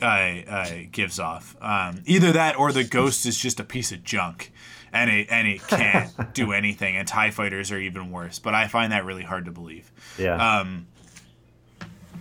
[0.00, 1.56] uh, uh, gives off.
[1.60, 4.52] Um, either that or the ghost is just a piece of junk,
[4.92, 6.96] and it and it can't do anything.
[6.96, 8.38] And Tie fighters are even worse.
[8.38, 9.90] But I find that really hard to believe.
[10.18, 10.60] Yeah.
[10.60, 10.86] Um,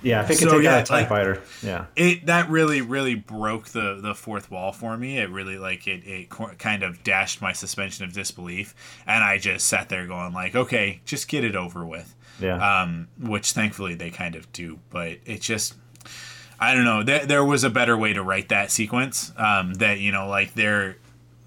[0.01, 1.41] yeah, if it can so, take yeah, out a Tie like- fighter.
[1.61, 1.85] Yeah.
[1.95, 5.17] it that really really broke the the fourth wall for me.
[5.17, 8.75] It really like it it kind of dashed my suspension of disbelief,
[9.07, 12.15] and I just sat there going like, okay, just get it over with.
[12.39, 12.81] Yeah.
[12.83, 15.75] Um, which thankfully they kind of do, but it just.
[16.61, 17.03] I don't know.
[17.03, 19.31] There, there was a better way to write that sequence.
[19.37, 20.97] Um, that you know, like they're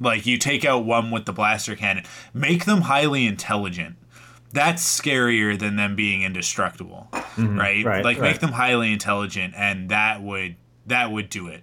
[0.00, 3.96] like you take out one with the blaster cannon, make them highly intelligent.
[4.52, 7.58] That's scarier than them being indestructible, Mhm.
[7.58, 7.84] right?
[7.84, 8.32] Right, Like right.
[8.32, 11.62] make them highly intelligent, and that would that would do it.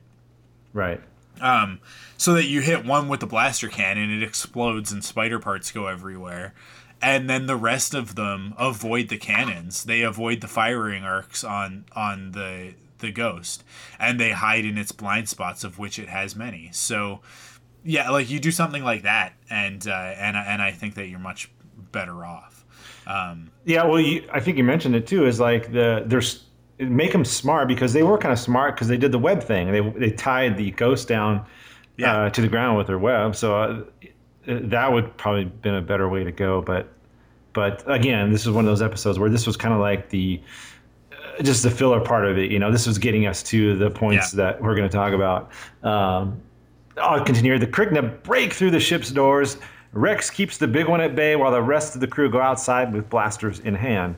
[0.73, 1.01] Right.
[1.41, 1.79] Um,
[2.17, 5.87] so that you hit one with the blaster cannon, it explodes and spider parts go
[5.87, 6.53] everywhere.
[7.01, 9.83] And then the rest of them avoid the cannons.
[9.85, 13.63] They avoid the firing arcs on on the the ghost,
[13.97, 16.69] and they hide in its blind spots, of which it has many.
[16.73, 17.21] So,
[17.85, 21.19] yeah, like you do something like that, and uh, and and I think that you're
[21.19, 21.49] much
[21.93, 22.48] better off.
[23.10, 25.26] Um, Yeah, well, you, I think you mentioned it too.
[25.26, 26.45] Is like the there's
[26.78, 29.72] make them smart because they were kind of smart because they did the web thing.
[29.72, 31.45] They they tied the ghost down
[32.03, 33.36] uh, to the ground with their web.
[33.36, 33.84] So uh,
[34.45, 36.62] that would probably been a better way to go.
[36.62, 36.88] But
[37.53, 40.39] but again, this is one of those episodes where this was kind of like the
[41.12, 42.51] uh, just the filler part of it.
[42.51, 45.51] You know, this was getting us to the points that we're going to talk about.
[45.84, 46.41] Um,
[46.97, 47.57] I'll continue.
[47.57, 49.57] The Krykna break through the ship's doors.
[49.91, 52.93] Rex keeps the big one at bay while the rest of the crew go outside
[52.93, 54.15] with blasters in hand.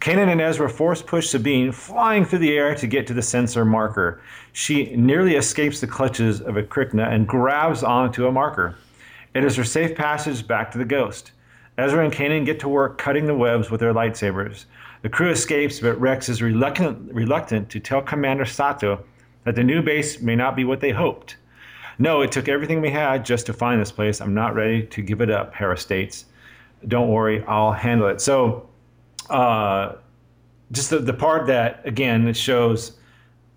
[0.00, 3.66] Kanan and Ezra force push Sabine, flying through the air to get to the sensor
[3.66, 4.22] marker.
[4.54, 8.76] She nearly escapes the clutches of a Krykna and grabs onto a marker.
[9.34, 11.32] It is her safe passage back to the ghost.
[11.76, 14.64] Ezra and Kanan get to work cutting the webs with their lightsabers.
[15.02, 19.04] The crew escapes, but Rex is reluctant, reluctant to tell Commander Sato
[19.44, 21.36] that the new base may not be what they hoped.
[22.00, 24.22] No, it took everything we had just to find this place.
[24.22, 26.24] I'm not ready to give it up, Hera states.
[26.88, 28.22] Don't worry, I'll handle it.
[28.22, 28.70] So,
[29.28, 29.96] uh,
[30.72, 32.92] just the, the part that, again, it shows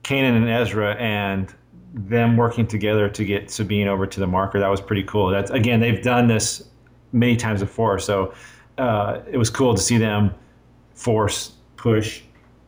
[0.03, 1.55] Kanan and Ezra and
[1.93, 4.59] them working together to get Sabine over to the marker.
[4.59, 5.29] That was pretty cool.
[5.29, 6.67] That's again, they've done this
[7.13, 8.33] many times before, so
[8.77, 10.33] uh, it was cool to see them
[10.95, 12.23] force push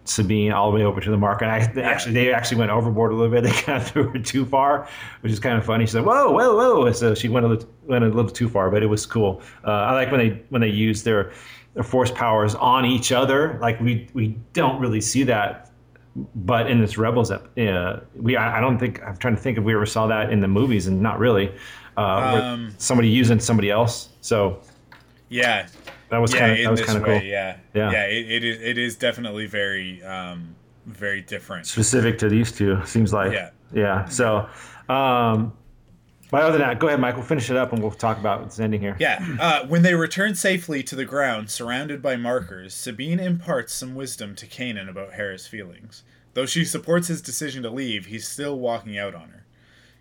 [0.06, 1.46] Sabine all the way over to the marker.
[1.46, 3.44] And I, they actually, they actually went overboard a little bit.
[3.52, 4.88] They kind of threw her too far,
[5.22, 5.86] which is kind of funny.
[5.86, 8.70] She said, "Whoa, whoa, whoa!" So she went a little, went a little too far,
[8.70, 9.42] but it was cool.
[9.66, 11.32] Uh, I like when they when they use their
[11.74, 13.58] their force powers on each other.
[13.62, 15.72] Like we we don't really see that
[16.34, 19.58] but in this Rebels, ep- uh, we I, I don't think I'm trying to think
[19.58, 21.54] if we ever saw that in the movies, and not really.
[21.98, 24.10] Uh, Um, somebody using somebody else.
[24.22, 24.60] So
[25.30, 25.68] Yeah.
[26.10, 27.22] That was yeah, kind of that was kind of cool.
[27.22, 27.92] Yeah, Yeah.
[27.92, 28.04] yeah.
[28.06, 28.62] It, it is.
[28.62, 31.66] It is definitely very, um, very different.
[31.66, 33.32] Specific to these two, seems like.
[33.34, 33.50] Yeah.
[33.74, 34.06] Yeah.
[34.06, 34.48] So,
[34.88, 35.54] um,
[36.32, 37.16] but other than that, go ahead, Mike.
[37.16, 38.96] We'll finish it up and we'll talk about what's ending here.
[39.00, 39.26] Yeah.
[39.40, 44.36] Uh, when they return safely to the ground, surrounded by markers, Sabine imparts some wisdom
[44.36, 46.04] to Kanan about Hera's feelings.
[46.34, 49.46] Though she supports his decision to leave, he's still walking out on her.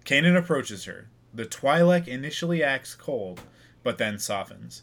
[0.05, 1.09] Kanan approaches her.
[1.33, 3.41] The Twi'lek initially acts cold,
[3.83, 4.83] but then softens.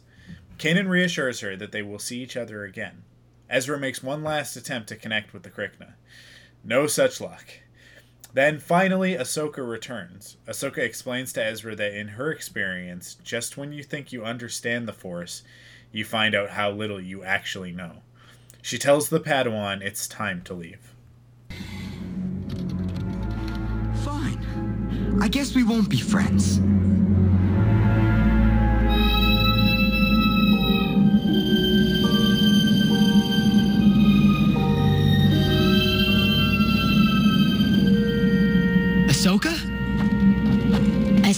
[0.58, 3.02] Kanan reassures her that they will see each other again.
[3.50, 5.94] Ezra makes one last attempt to connect with the Krykna.
[6.64, 7.44] No such luck.
[8.34, 10.38] Then finally, Ahsoka returns.
[10.46, 14.92] Ahsoka explains to Ezra that in her experience, just when you think you understand the
[14.92, 15.42] Force,
[15.90, 17.96] you find out how little you actually know.
[18.62, 20.94] She tells the Padawan it's time to leave.
[24.02, 25.18] Fine.
[25.20, 26.58] I guess we won't be friends.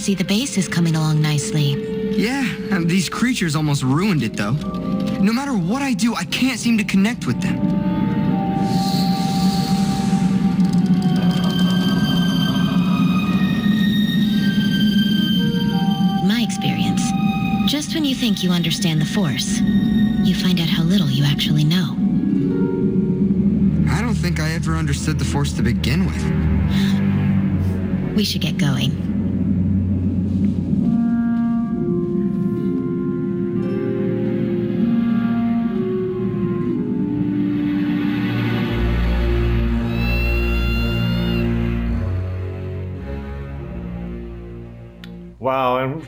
[0.04, 1.72] See the base is coming along nicely.
[2.14, 4.52] Yeah, um, these creatures almost ruined it though.
[5.22, 7.56] No matter what I do, I can't seem to connect with them.
[16.28, 17.00] My experience.
[17.66, 19.60] Just when you think you understand the Force,
[20.22, 21.96] you find out how little you actually know.
[23.90, 26.22] I don't think I ever understood the Force to begin with.
[28.14, 29.13] We should get going.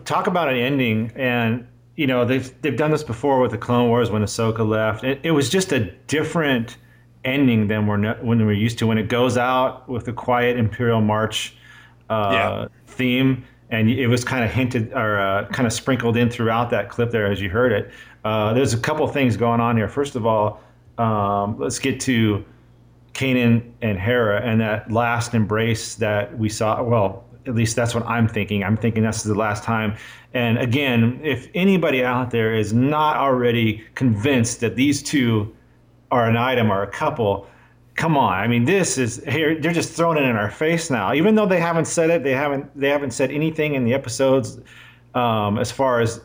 [0.04, 1.12] Talk about an ending.
[1.16, 1.66] And
[1.96, 5.04] you know they've they've done this before with the Clone Wars when Ahsoka left.
[5.04, 6.76] It, it was just a different
[7.24, 8.86] ending than we're not, when we're used to.
[8.86, 11.56] When it goes out with the quiet Imperial March
[12.10, 12.66] uh, Yeah.
[12.86, 16.88] theme, and it was kind of hinted or uh, kind of sprinkled in throughout that
[16.88, 17.90] clip there as you heard it.
[18.24, 19.88] Uh, there's a couple things going on here.
[19.88, 20.60] First of all,
[20.98, 22.44] um, let's get to
[23.14, 26.82] Kanan and Hera and that last embrace that we saw.
[26.82, 28.64] Well, at least that's what I'm thinking.
[28.64, 29.96] I'm thinking that's the last time.
[30.34, 35.54] And again, if anybody out there is not already convinced that these two
[36.10, 37.46] are an item or a couple,
[37.94, 38.34] come on.
[38.34, 39.58] I mean, this is here.
[39.60, 41.14] They're just throwing it in our face now.
[41.14, 44.58] Even though they haven't said it, they haven't they haven't said anything in the episodes
[45.14, 46.20] um, as far as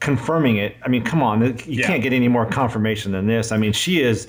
[0.00, 0.76] confirming it.
[0.82, 1.86] I mean, come on, you Yeah.
[1.86, 3.52] can't get any more confirmation than this.
[3.52, 4.28] I mean, she is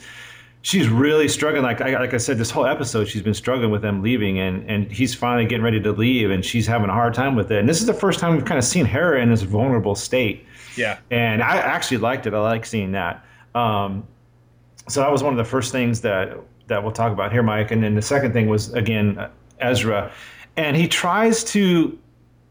[0.64, 1.62] she's really struggling.
[1.62, 4.68] Like I, like I said, this whole episode, she's been struggling with them leaving, and
[4.70, 7.60] and he's finally getting ready to leave, and she's having a hard time with it.
[7.60, 10.46] And this is the first time we've kind of seen Hera in this vulnerable state.
[10.76, 10.98] Yeah.
[11.12, 12.34] And I actually liked it.
[12.34, 13.24] I like seeing that.
[13.54, 14.08] Um,
[14.88, 16.36] so that was one of the first things that
[16.68, 17.70] that we'll talk about here, Mike.
[17.70, 20.12] And then the second thing was again Ezra,
[20.58, 21.98] and he tries to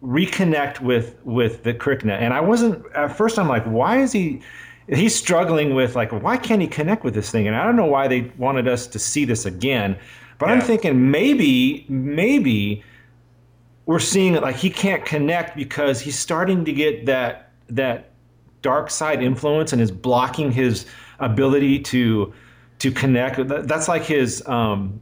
[0.03, 2.13] reconnect with with the Krykna.
[2.13, 3.39] And I wasn't at first.
[3.39, 4.43] I'm like, why is he?
[4.89, 7.47] He's struggling with like, why can't he connect with this thing?
[7.47, 9.97] And I don't know why they wanted us to see this again.
[10.39, 12.83] But I'm thinking maybe maybe
[13.87, 18.11] we're seeing it like he can't connect because he's starting to get that that
[18.61, 20.87] dark side influence and is blocking his
[21.21, 22.33] ability to
[22.81, 23.47] to connect.
[23.47, 25.01] That's like his um,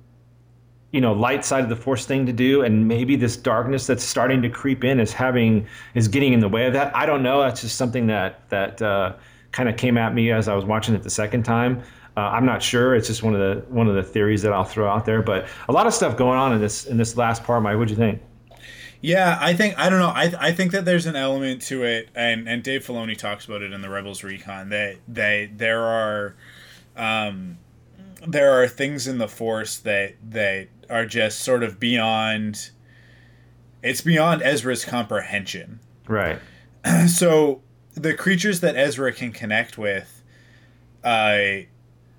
[0.92, 4.04] you know light side of the force thing to do, and maybe this darkness that's
[4.04, 6.94] starting to creep in is having is getting in the way of that.
[6.94, 7.40] I don't know.
[7.40, 9.14] That's just something that that uh,
[9.52, 11.82] kind of came at me as I was watching it the second time.
[12.16, 12.94] Uh, I'm not sure.
[12.94, 15.22] It's just one of the one of the theories that I'll throw out there.
[15.22, 17.62] But a lot of stuff going on in this in this last part.
[17.62, 18.20] Mike, what'd you think?
[19.00, 20.08] Yeah, I think I don't know.
[20.08, 23.62] I I think that there's an element to it, and and Dave Filoni talks about
[23.62, 26.36] it in the Rebels Recon that they there are,
[26.96, 27.58] um,
[28.26, 32.70] there are things in the Force that that are just sort of beyond.
[33.82, 35.80] It's beyond Ezra's comprehension.
[36.06, 36.38] Right.
[37.08, 37.62] so
[37.94, 40.22] the creatures that Ezra can connect with,
[41.04, 41.64] uh,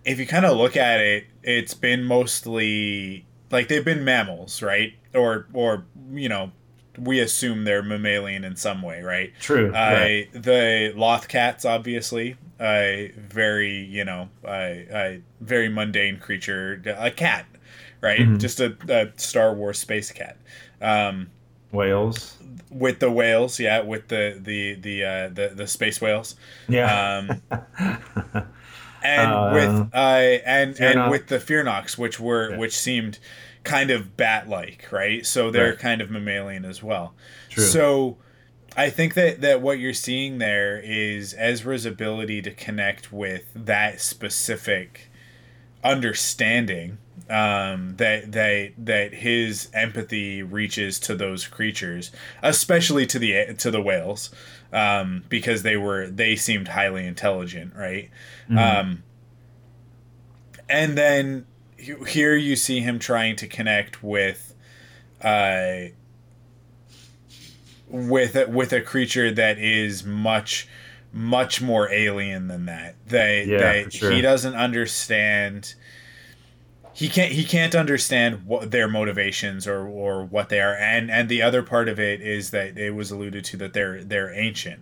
[0.04, 4.94] if you kind of look at it, it's been mostly like they've been mammals, right?
[5.14, 6.52] Or or you know,
[6.98, 9.32] we assume they're mammalian in some way, right?
[9.40, 10.28] True, Uh, right.
[10.34, 17.46] The loth cats, obviously, a very you know, a, very mundane creature, a cat,
[18.02, 18.20] right?
[18.22, 18.40] Mhm.
[18.40, 20.38] Just a, a Star Wars space cat.
[20.82, 21.30] Um,
[21.72, 22.38] Whales.
[22.72, 26.36] With the whales, yeah, with the the the uh, the, the space whales,
[26.70, 27.18] Yeah.
[27.18, 27.42] um,
[29.04, 29.98] and Uh, with uh,
[30.46, 33.20] and Fear and with the fyrnocks, which were which seemed
[33.64, 35.26] kind of bat like, right?
[35.26, 35.80] So they're Right.
[35.80, 37.14] kind of mammalian as well.
[37.50, 37.64] True.
[37.64, 38.18] So
[38.78, 44.00] I think that that what you're seeing there is Ezra's ability to connect with that
[44.00, 45.10] specific
[45.84, 46.98] understanding
[47.32, 52.12] um, that that that his empathy reaches to those creatures,
[52.44, 54.30] especially to the to the whales,
[54.74, 58.10] um, because they were they seemed highly intelligent, right?
[58.50, 58.80] Mhm.
[58.80, 59.04] Um,
[60.70, 61.46] and then
[62.08, 64.54] here you see him trying to connect with,
[65.22, 65.90] uh,
[67.88, 70.68] with a, with a creature that is much
[71.14, 72.96] much more alien than that.
[73.08, 74.12] They Yeah, they sure.
[74.12, 75.76] he doesn't understand
[76.94, 80.76] he can't he can't understand what their motivations or or what they are.
[80.76, 84.04] And and the other part of it is that it was alluded to that they're
[84.04, 84.82] they're ancient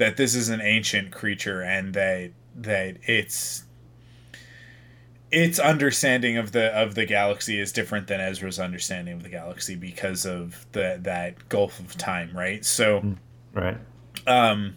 [0.00, 3.64] that this is an ancient creature and that that it's
[5.30, 9.76] its understanding of the of the galaxy is different than Ezra's understanding of the galaxy
[9.76, 12.64] because of the that gulf of time right?
[12.64, 13.14] So
[13.52, 13.76] Right.
[14.26, 14.76] um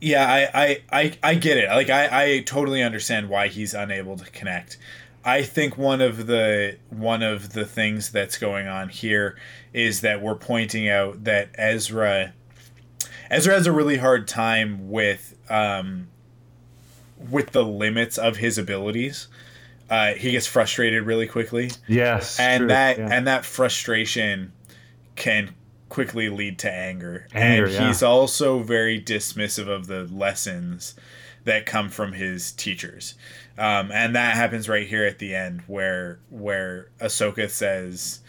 [0.00, 1.68] yeah I, I i i get it.
[1.68, 4.78] Like i i totally understand why he's unable to connect
[5.24, 9.36] i think one of the one of the things that's going on here
[9.72, 12.32] is that we're pointing out that ezra
[13.30, 16.08] ezra has a really hard time with um
[17.30, 19.28] with the limits of his abilities
[19.90, 22.38] uh he gets frustrated really quickly Yes.
[22.40, 23.08] and true, that yeah.
[23.10, 24.52] and that frustration
[25.16, 25.54] can
[25.90, 27.26] quickly lead to anger.
[27.34, 27.86] Anger, and yeah.
[27.88, 30.94] he's also very dismissive of the lessons
[31.44, 33.14] that come from his teachers.
[33.58, 38.20] Um, and that happens right here at the end where where Ahsoka says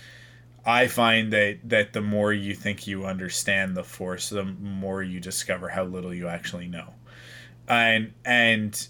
[0.65, 5.19] I find that that the more you think you understand the force, the more you
[5.19, 6.93] discover how little you actually know.
[7.67, 8.87] And and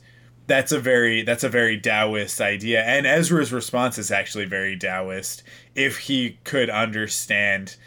[0.48, 2.84] that's a very that's a very Taoist idea.
[2.84, 5.44] And Ezra's response is actually very Taoist
[5.76, 7.78] if he could understand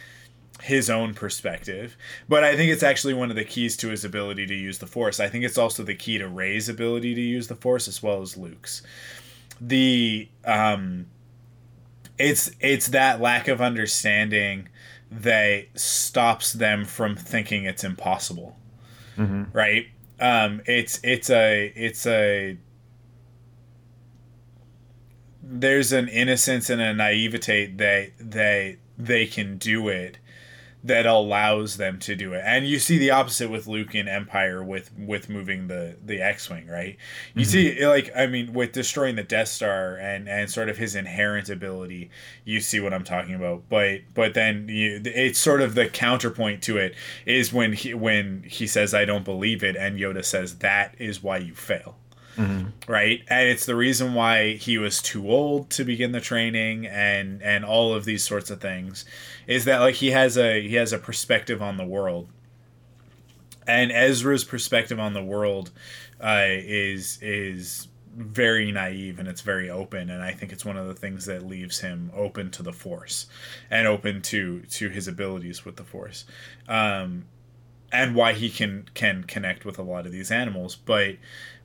[0.63, 1.97] his own perspective.
[2.29, 4.87] But I think it's actually one of the keys to his ability to use the
[4.87, 5.21] Force.
[5.21, 8.23] I think it's also the key to Rey's ability to use the Force as well
[8.23, 8.83] as Luke's.
[9.61, 11.07] The um
[12.19, 14.69] it's it's that lack of understanding
[15.11, 18.57] that stops them from thinking it's impossible.
[19.17, 19.49] Mhm.
[19.53, 19.89] Right?
[20.21, 22.57] Um it's it's a it's a
[25.43, 30.19] there's an innocence and a naivete that that they can do it
[30.85, 32.43] that allows them to do it.
[32.45, 36.67] And you see the opposite with Luke in Empire with with moving the the X-wing,
[36.69, 36.97] right?
[37.35, 37.49] You Mhm.
[37.49, 41.49] see like I mean with destroying the Death Star and and sort of his inherent
[41.49, 42.11] ability,
[42.45, 43.65] you see what I'm talking about.
[43.69, 48.45] But but then you it's sort of the counterpoint to it is when he when
[48.47, 51.97] he says I don't believe it and Yoda says that is why you fail
[52.37, 52.73] Mhm.
[52.89, 53.23] right?
[53.29, 57.65] And it's the reason why he was too old to begin the training and and
[57.65, 59.05] all of these sorts of things
[59.47, 62.29] is that like he has a he has a perspective on the world.
[63.67, 65.71] And ezra's perspective on the world
[66.21, 70.11] uh, is is very naive and it's very open.
[70.11, 73.27] And i think it's one of the things that leaves him open to the force
[73.71, 76.25] and open to to his abilities with the force
[76.69, 77.25] um
[77.93, 80.75] and why he can can connect with a lot of these animals.
[80.77, 81.17] But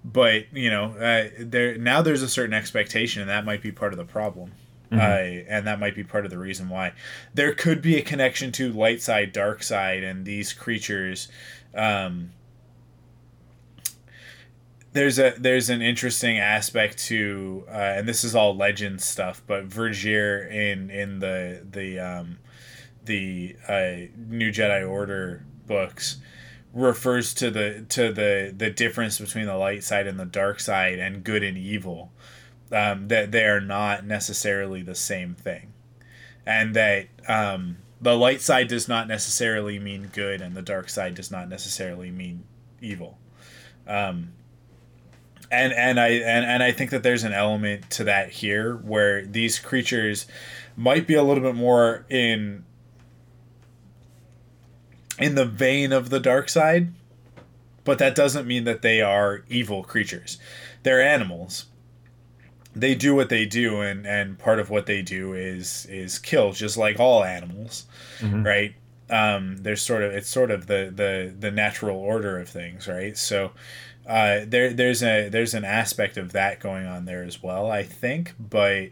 [0.03, 3.93] but you know uh, there now there's a certain expectation and that might be part
[3.93, 4.51] of the problem
[4.91, 4.97] Mhm.
[4.97, 6.93] uh, and that might be part of the reason why
[7.35, 11.27] there could be a connection to light side dark side and these creatures
[11.75, 12.31] um,
[14.93, 19.69] there's a there's an interesting aspect to uh, and this is all legend stuff but
[19.69, 22.39] Vergere in in the the um,
[23.05, 26.17] the uh, New Jedi Order books
[26.73, 30.99] refers to the to the the difference between the light side and the dark side
[30.99, 32.11] and good and evil
[32.71, 35.73] um, that they are not necessarily the same thing.
[36.45, 41.15] And that um, the light side does not necessarily mean good and the dark side
[41.15, 42.43] does not necessarily mean
[42.81, 43.17] evil.
[43.87, 44.33] Um,
[45.51, 49.25] and and I and, and I think that there's an element to that here where
[49.25, 50.27] these creatures
[50.75, 52.65] might be a little bit more in
[55.19, 56.93] in the vein of the dark side,
[57.83, 60.37] but that doesn't mean that they are evil creatures.
[60.83, 61.65] They're animals.
[62.75, 66.53] They do what they do, and and part of what they do is is kill,
[66.53, 67.85] just like all animals,
[68.19, 68.45] Mhm.
[68.45, 68.75] right?
[69.09, 73.17] Um, there's sort of it's sort of the the the natural order of things, right?
[73.17, 73.51] So.
[74.07, 77.83] Uh, there, there's a there's an aspect of that going on there as well, I
[77.83, 78.87] think, but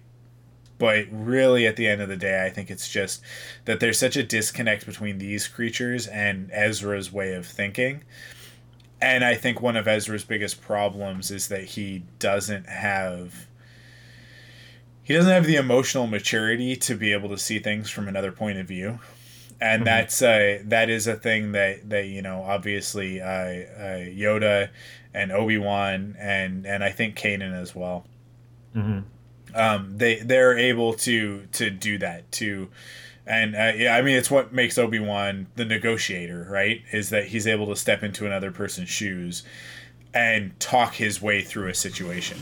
[0.78, 3.22] but really at the end of the day i think it's just
[3.66, 8.04] that there's such a disconnect between these creatures and ezra's way of thinking
[9.02, 13.48] and i think one of ezra's biggest problems is that he doesn't have
[15.04, 18.58] he doesn't have the emotional maturity to be able to see things from another point
[18.58, 19.00] of view
[19.60, 24.70] and that's uh, that is a thing that that you know obviously uh, uh, Yoda
[25.14, 28.06] and Obi Wan and and I think Kanan as well.
[28.76, 29.00] Mm-hmm.
[29.58, 32.70] Um, they they're able to to do that to.
[33.26, 36.82] And uh, yeah, I mean, it's what makes Obi Wan the negotiator, right?
[36.94, 39.44] Is that he's able to step into another person's shoes
[40.14, 42.38] and talk his way through a situation,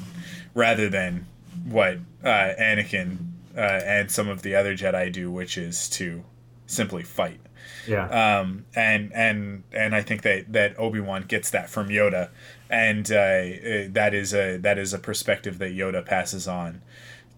[0.53, 1.25] rather than
[1.65, 3.17] what uh, Anakin
[3.57, 6.23] uh, and some of the other Jedi do, which is to
[6.67, 7.39] simply fight.
[7.87, 8.07] Yeah.
[8.39, 12.29] Um, and and and I think that that Obi Wan gets that from Yoda,
[12.69, 16.81] and uh, uh, that is a that is a perspective that Yoda passes on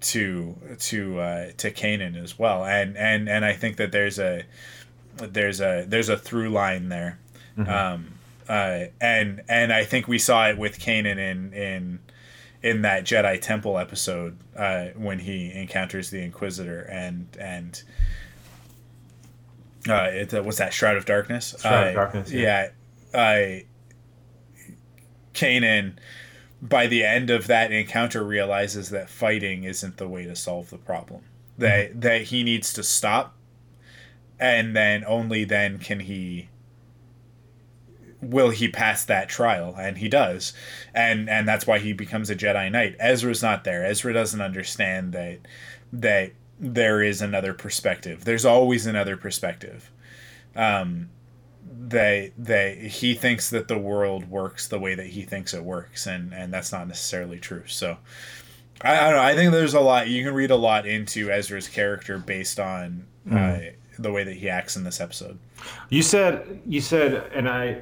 [0.01, 2.63] to to uh, to Kanan as well.
[2.65, 4.43] And and and I think that there's a
[5.17, 7.19] there's a there's a through line there.
[7.57, 7.67] Mhm.
[7.69, 8.13] Um,
[8.47, 11.99] uh, and and I think we saw it with Kanan in in
[12.63, 17.81] in that Jedi Temple episode uh, when he encounters the Inquisitor and and
[19.89, 21.55] uh, it uh, was that Shroud of Darkness.
[21.59, 22.69] Shroud of Uh, Darkness, Yeah.
[23.13, 23.65] I
[25.33, 25.93] Kanan
[26.61, 30.77] by the end of that encounter realizes that fighting isn't the way to solve the
[30.77, 31.23] problem.
[31.57, 33.35] That that he needs to stop
[34.39, 36.49] and then only then can he
[38.21, 40.53] will he pass that trial and he does.
[40.93, 42.95] And and that's why he becomes a jedi knight.
[42.99, 43.85] Ezra's not there.
[43.85, 45.39] Ezra doesn't understand that
[45.93, 48.25] that there is another perspective.
[48.25, 49.91] There's always another perspective.
[50.55, 51.09] Um
[51.69, 56.05] they they he thinks that the world works the way that he thinks it works
[56.07, 57.97] and and that's not necessarily true so
[58.81, 61.29] I, I don't know i think there's a lot you can read a lot into
[61.31, 63.73] ezra's character based on uh, Mm.
[63.99, 65.37] the way that he acts in this episode
[65.89, 67.81] You said you said, and I,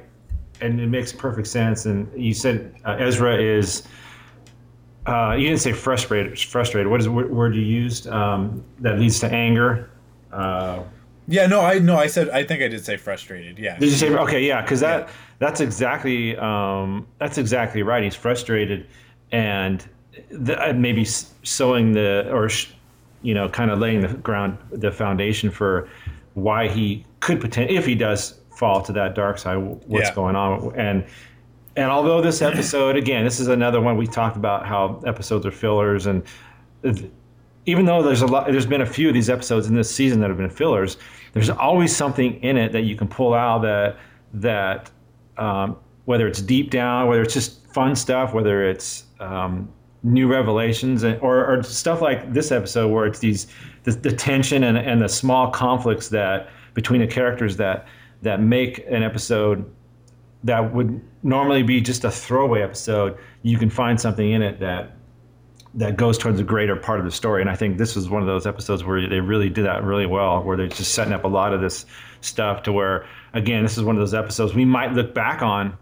[0.60, 1.84] and it makes perfect sense.
[1.86, 3.82] And you said uh, Ezra is.
[5.06, 6.38] Uh, you didn't say frustrated.
[6.38, 6.90] Frustrated.
[6.90, 9.90] What is the word word you used um, that leads to anger?
[10.32, 10.82] Uh,
[11.28, 13.58] Yeah, no, I no, I said I think I did say frustrated.
[13.58, 13.78] Yeah.
[13.78, 14.46] Did you say okay?
[14.46, 15.08] Yeah, because that
[15.38, 18.02] that's exactly um, that's exactly right.
[18.04, 18.86] He's frustrated,
[19.32, 19.84] and
[20.30, 22.48] the, uh, maybe sowing the or
[23.22, 25.88] you know kind of laying the ground the foundation for
[26.34, 30.14] why he could potentially if he does fall to that dark side what's Yeah.
[30.14, 31.04] going on and
[31.76, 35.50] and although this episode again this is another one we talked about how episodes are
[35.50, 36.22] fillers and
[37.64, 40.20] even though there's a lot there's been a few of these episodes in this season
[40.20, 40.96] that have been fillers
[41.36, 43.98] there's always something in it that you can pull out that
[44.32, 44.90] that
[45.36, 45.76] um,
[46.06, 49.70] whether it's deep down whether it's just fun stuff whether it's um,
[50.02, 53.48] new revelations and, or, or stuff like this episode where it's these
[53.82, 57.86] the, the tension and, and the small conflicts that between the characters that
[58.22, 59.70] that make an episode
[60.42, 64.96] that would normally be just a throwaway episode you can find something in it that
[65.76, 67.42] that goes towards a greater part of the story.
[67.42, 70.06] And I think this was one of those episodes where they really did that really
[70.06, 71.84] well, where they're just setting up a lot of this
[72.22, 75.76] stuff to where, again, this is one of those episodes we might look back on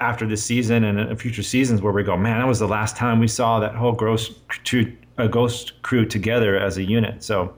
[0.00, 2.96] after this season and in future seasons where we go, man, that was the last
[2.96, 7.22] time we saw that whole ghost crew, uh, ghost crew together as a unit.
[7.22, 7.54] So,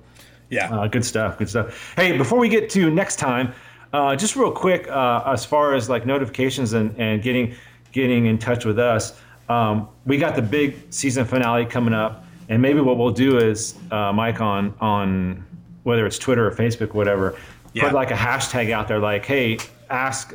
[0.51, 1.95] yeah, uh, good stuff, good stuff.
[1.97, 3.55] Hey, before we get to next time,
[3.95, 7.55] uh, just real quick, uh, as far as like notifications and, and getting
[7.93, 12.61] getting in touch with us, um, we got the big season finale coming up, and
[12.61, 15.45] maybe what we'll do is, uh, Mike, on on
[15.85, 17.37] whether it's Twitter or Facebook, whatever,
[17.73, 17.85] Yeah.
[17.85, 19.59] put like a hashtag out there, like, hey,
[19.91, 20.35] ask.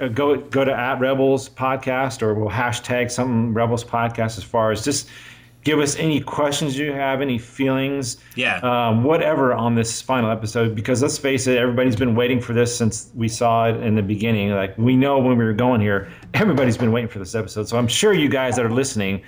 [0.00, 4.70] Uh, go go to at Rebels podcast or we'll hashtag something Rebels podcast as far
[4.72, 5.08] as just
[5.62, 8.58] give us any questions you have, any feelings, Yeah.
[8.62, 10.74] um, whatever on this final episode.
[10.74, 14.02] Because let's face it, everybody's been waiting for this since we saw it in the
[14.02, 14.50] beginning.
[14.50, 17.68] Like we know when we were going here, everybody's been waiting for this episode.
[17.68, 19.22] So I'm sure you guys that are listening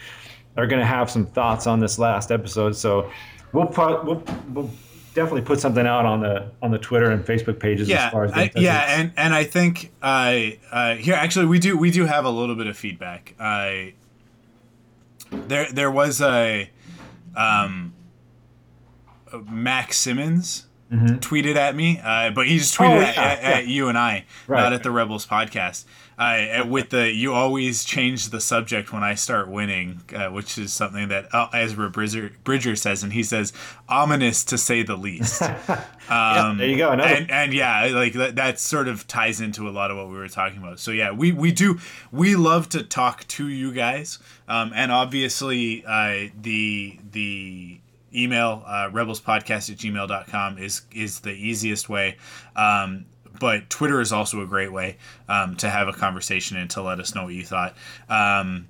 [0.56, 2.76] are going to have some thoughts on this last episode.
[2.76, 3.10] So
[3.52, 4.70] we'll put we'll, we'll
[5.14, 8.24] definitely put something out on the on the Twitter and Facebook pages yeah, as far
[8.24, 12.06] as I, yeah, and and I think I uh, here actually we do we do
[12.06, 13.34] have a little bit of feedback.
[13.38, 13.94] I
[15.32, 16.70] there there was a
[17.36, 17.94] um,
[19.50, 21.20] Max Simmons Mhm.
[21.20, 23.96] tweeted at me, uh, but he just tweeted Oh, at, yeah, at, at you and
[23.96, 24.60] I, Right.
[24.62, 25.84] not at the Rebels podcast.
[26.22, 30.72] Uh, with the you always change the subject when I start winning, uh, which is
[30.72, 33.52] something that uh, Ezra Bridger, Bridger says, and he says
[33.88, 35.42] ominous to say the least.
[36.10, 39.70] Um, there you go, And, and yeah, like that, that sort of ties into a
[39.70, 40.78] lot of what we were talking about.
[40.78, 41.78] So yeah, we, we do
[42.10, 44.18] we love to talk to you guys,
[44.48, 47.80] um, and obviously uh, the the
[48.14, 52.16] email uh, rebelspodcast at gmail.com is is the easiest way.
[52.56, 53.06] Um,
[53.42, 54.96] but Twitter is also a great way
[55.28, 57.74] um, to have a conversation and to let us know what you thought.
[58.08, 58.68] Um,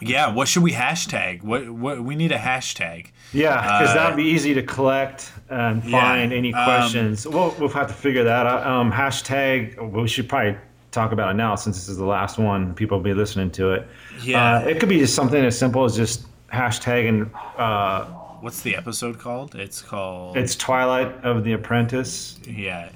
[0.00, 1.42] Yeah, what should we hashtag?
[1.42, 3.08] What what we need a hashtag.
[3.32, 7.26] Yeah, because Uh, that'd be easy to collect and yeah, find any um, questions.
[7.26, 8.64] we'll, we'll have to figure that out.
[8.64, 10.56] Um, hashtag, we should probably
[10.92, 12.72] talk about it now since this is the last one.
[12.74, 13.88] People will be listening to it.
[14.22, 14.58] Yeah.
[14.58, 17.28] Uh, it could be just something as simple as just hashtagging.
[17.58, 18.06] Uh,
[18.40, 19.54] What's the episode called?
[19.54, 20.36] It's called.
[20.36, 22.38] it's Twilight of the Apprentice.
[22.46, 22.90] yeah.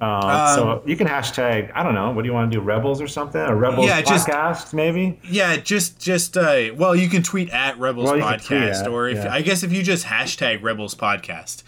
[0.00, 2.60] Uh, so Um, you can hashtag, I don't know, what do you want to do?
[2.64, 3.40] Rebels or something?
[3.40, 5.20] A Rebels Yeah, just- podcast, maybe?
[5.30, 8.80] Yeah, just just uh, well, you can tweet at Rebels Well, you can tweet Podcast,
[8.82, 9.32] at, or if yeah.
[9.32, 11.62] I guess if you just hashtag Rebels Podcast,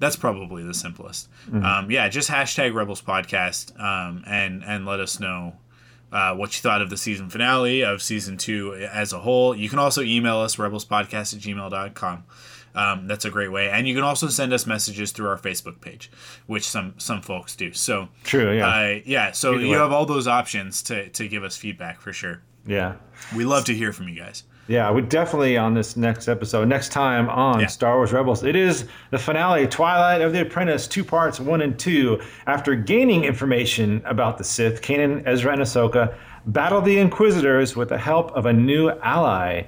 [0.00, 1.28] that's probably the simplest.
[1.48, 1.64] Mm-hmm.
[1.64, 5.54] Um, yeah, just hashtag Rebels Podcast, um, and and let us know
[6.12, 9.54] uh, what you thought of the season finale of season two as a whole.
[9.54, 12.24] You can also email us rebelspodcast at gmail.com.
[12.74, 15.80] Um, that's a great way, and you can also send us messages through our Facebook
[15.80, 16.10] page,
[16.46, 17.72] which some some folks do.
[17.72, 18.66] So True, yeah.
[18.68, 19.32] uh, yeah.
[19.32, 19.78] So Either you way.
[19.78, 22.42] have all those options to to give us feedback for sure.
[22.66, 22.96] Yeah.
[23.34, 24.42] We love to hear from you guys.
[24.68, 27.66] Yeah, we definitely on this next episode, next time on Yeah.
[27.66, 28.42] Star Wars Rebels.
[28.42, 32.20] It is the finale, Twilight of the Apprentice, two parts, one and two.
[32.48, 36.14] After gaining information about the Sith, Kanan, Ezra, and Ahsoka
[36.46, 39.62] battle the Inquisitors with the help of a new ally,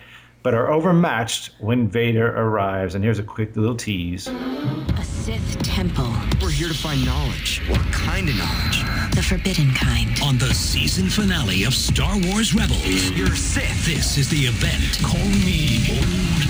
[0.49, 2.95] but are overmatched when Vader arrives.
[2.95, 4.29] And here's a quick little tease.
[4.29, 6.11] A Sith temple.
[6.41, 7.61] We're here to find knowledge.
[7.69, 8.83] What kind of knowledge?
[9.15, 10.09] The forbidden kind.
[10.25, 13.11] On the season finale of Star Wars Rebels.
[13.11, 13.85] You're Sith.
[13.85, 14.99] This is the event.
[15.03, 16.48] Call me Old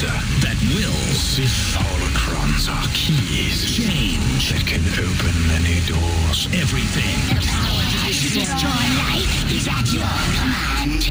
[0.00, 0.46] Master.
[0.46, 0.92] That will.
[1.14, 3.70] Sith holocrons are keys.
[3.76, 4.52] Change.
[4.52, 6.46] That can open many doors.
[6.54, 7.20] Everything.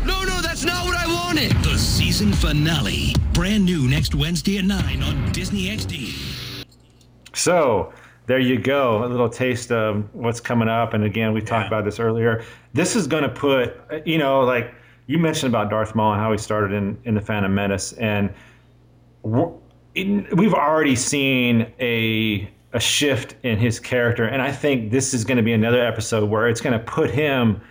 [0.06, 1.52] No, no, that's not what I wanted.
[1.64, 3.14] The season finale.
[3.34, 6.66] Brand new next Wednesday at 9 on Disney XD.
[7.34, 7.94] So
[8.26, 10.94] there you go, a little taste of what's coming up.
[10.94, 11.68] And again, we talked Yeah.
[11.78, 12.44] about this earlier.
[12.74, 13.76] This is going to put,
[14.06, 14.74] you know, like
[15.08, 18.28] you mentioned about Darth Maul and how he started in in the Phantom Menace, and
[18.30, 18.36] we're-
[19.96, 25.24] in, we've already seen a a shift in his character, and I think this is
[25.24, 27.62] going to be another episode where it's going to put him.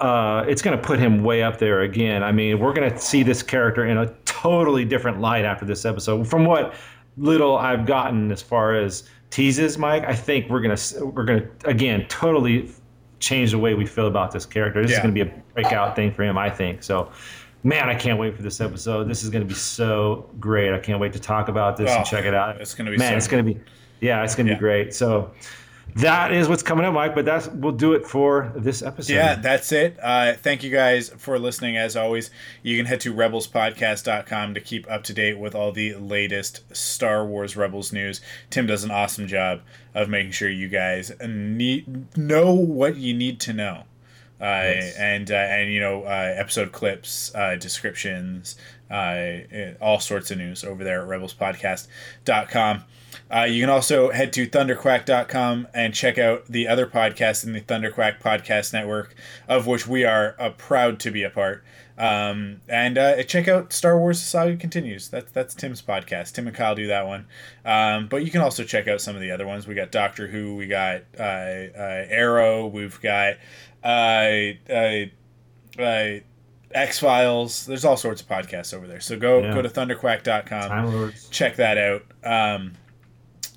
[0.00, 2.22] Uh, it's going to put him way up there again.
[2.22, 5.84] I mean, we're going to see this character in a totally different light after this
[5.84, 6.28] episode.
[6.28, 6.74] From what
[7.16, 12.06] little I've gotten as far as teases, Mike, I think we're gonna we're gonna again
[12.08, 12.70] totally
[13.18, 14.82] change the way we feel about this character.
[14.82, 16.82] This is gonna be a breakout thing for him, I think.
[16.82, 17.10] So,
[17.66, 19.08] man, I can't wait for this episode.
[19.08, 20.72] This is gonna be so great.
[20.72, 22.60] I can't wait to talk about this Oh, and check it out.
[22.60, 23.58] it's gonna be man, so it's gonna be
[24.00, 24.54] yeah, it's gonna Yeah.
[24.56, 24.94] be great.
[24.94, 25.32] So.
[26.00, 27.14] That is what's coming up, Mike.
[27.14, 29.14] But that's we'll do it for this episode.
[29.14, 29.96] Yeah, that's it.
[30.02, 31.78] Uh, thank you guys for listening.
[31.78, 32.28] As always,
[32.62, 37.24] you can head to rebelspodcast.com to keep up to date with all the latest Star
[37.24, 38.20] Wars Rebels news.
[38.50, 39.62] Tim does an awesome job
[39.94, 43.84] of making sure you guys need know what you need to know.
[44.40, 44.44] Uh,
[44.98, 48.56] and uh, and you know uh, episode clips, uh, descriptions,
[48.90, 49.38] uh,
[49.80, 52.84] all sorts of news over there at rebelspodcast.com.
[53.34, 57.60] Uh, you can also head to thunderquack.com and check out the other podcasts in the
[57.60, 59.14] Thunderquack Podcast Network,
[59.48, 61.64] of which we are uh, proud to be a part.
[61.98, 65.08] Um, and uh, check out Star Wars The Saga Continues.
[65.08, 66.32] That's that's Tim's podcast.
[66.32, 67.26] Tim and Kyle do that one.
[67.64, 69.66] Um, but you can also check out some of the other ones.
[69.66, 70.56] We got Doctor Who.
[70.56, 72.66] We got uh, uh, Arrow.
[72.66, 73.36] We've got
[73.86, 76.20] uh, uh, uh,
[76.72, 77.66] X Files.
[77.66, 79.00] There's all sorts of podcasts over there.
[79.00, 79.54] So go Yeah.
[79.54, 82.02] go to thunderquack.com check that out.
[82.24, 82.72] Um,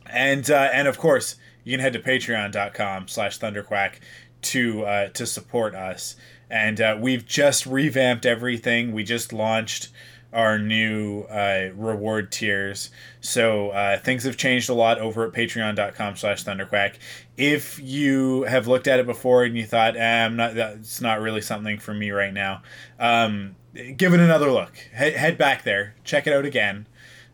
[0.05, 3.95] and uh, and of course, you can head to patreon.com slash thunderquack
[4.43, 6.15] to uh, to support us.
[6.49, 8.91] And uh, we've just revamped everything.
[8.93, 9.89] We just launched
[10.31, 12.91] our new uh, reward tiers.
[13.21, 16.95] So uh, things have changed a lot over at patreon.com slash thunderquack.
[17.37, 21.21] If you have looked at it before and you thought, eh, I'm not, that's not
[21.21, 22.61] really something for me right now,
[22.99, 24.77] um, give it another look.
[24.93, 26.87] Head, head back there, check it out again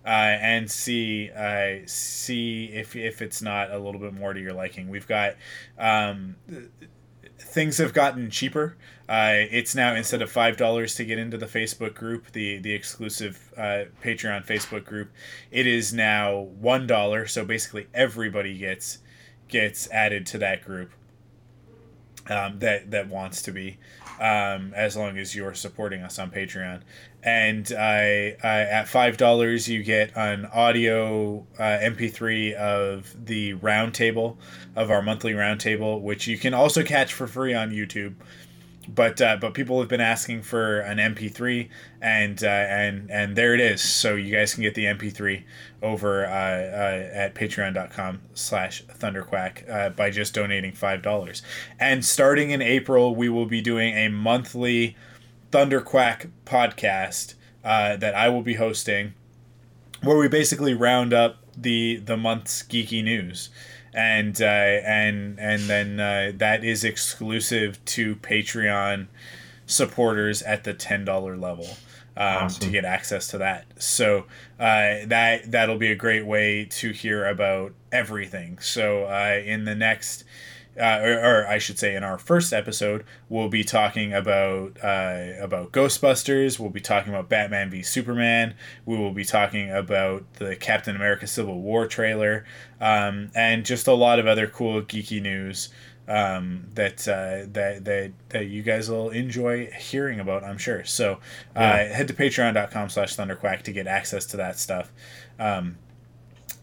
[0.05, 4.53] uh, and see uh, see if if it's not a little bit more to your
[4.53, 4.87] liking.
[4.87, 5.35] We've got
[5.79, 6.35] um,
[7.37, 8.77] things have gotten cheaper.
[9.07, 12.73] Uh, it's now instead of five dollars to get into the Facebook group, the the
[12.73, 15.11] exclusive uh, Patreon Facebook group,
[15.51, 17.27] it is now one dollar.
[17.27, 18.99] So basically, everybody gets
[19.47, 20.91] gets added to that group
[22.29, 23.77] um, that that wants to be,
[24.19, 26.81] um, as long as you're supporting us on Patreon.
[27.23, 34.37] And I, I at five dollars you get an audio uh, MP3 of the roundtable
[34.75, 38.15] of our monthly roundtable, which you can also catch for free on YouTube.
[38.87, 41.69] But uh, but people have been asking for an MP3,
[42.01, 43.81] and uh, and and there it is.
[43.81, 45.43] So you guys can get the MP3
[45.81, 51.41] over uh, uh, at patreon.com slash thunderquack uh, by just donating $5.
[51.79, 54.95] And starting in April, we will be doing a monthly
[55.51, 59.13] Thunderquack podcast uh, that I will be hosting,
[60.01, 63.49] where we basically round up the the month's geeky news,
[63.95, 69.07] and uh, and and then uh, that is exclusive to Patreon
[69.65, 71.67] supporters at the ten dollar level.
[72.17, 72.61] Um, Awesome.
[72.61, 73.65] to get access to that.
[73.77, 74.19] So
[74.57, 78.57] uh, that that'll be a great way to hear about everything.
[78.59, 80.23] So uh, in the next,
[80.79, 85.33] uh, or, or I should say, in our first episode, we'll be talking about uh,
[85.39, 86.59] about Ghostbusters.
[86.59, 88.55] We'll be talking about Batman v Superman.
[88.85, 92.45] We will be talking about the Captain America Civil War trailer,
[92.81, 95.69] um, and just a lot of other cool geeky news
[96.07, 100.43] um, that uh, that that that you guys will enjoy hearing about.
[100.43, 100.83] I'm sure.
[100.83, 101.13] So
[101.55, 101.83] uh, Yeah.
[101.95, 104.91] head to Patreon.com/slash Thunderquack to get access to that stuff.
[105.39, 105.77] Um,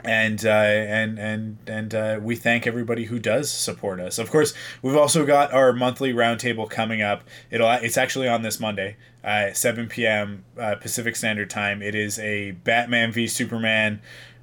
[0.05, 4.19] and uh, and and and uh, we thank everybody who does support us.
[4.19, 7.25] Of course, we've also got our monthly roundtable coming up.
[7.51, 10.45] It'll it's actually on this Monday, uh, 7 p.m.
[10.57, 11.83] Pacific Standard Time.
[11.83, 14.01] It is a Batman v Superman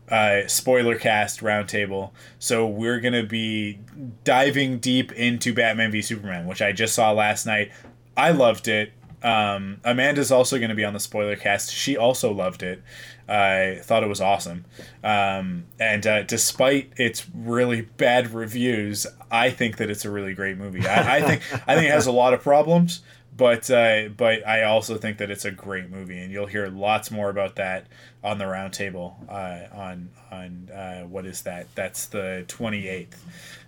[0.10, 2.12] uh, spoiler cast roundtable.
[2.40, 3.80] So we're gonna be
[4.24, 7.72] diving deep into Batman v Superman, which I just saw last night.
[8.18, 8.92] I loved it.
[9.22, 11.74] Um, Amanda's also going to be on the spoiler cast.
[11.74, 12.82] She also loved it.
[13.28, 14.66] I thought it was awesome.
[15.04, 20.58] Um, and uh, despite its really bad reviews, I think that it's a really great
[20.58, 20.88] movie.
[20.88, 23.02] I, I think I think it has a lot of problems,
[23.38, 27.12] but uh, but I also think that it's a great movie, and you'll hear lots
[27.12, 27.86] more about that
[28.24, 31.68] on the roundtable uh, on on uh, what is that?
[31.76, 33.24] That's the twenty eighth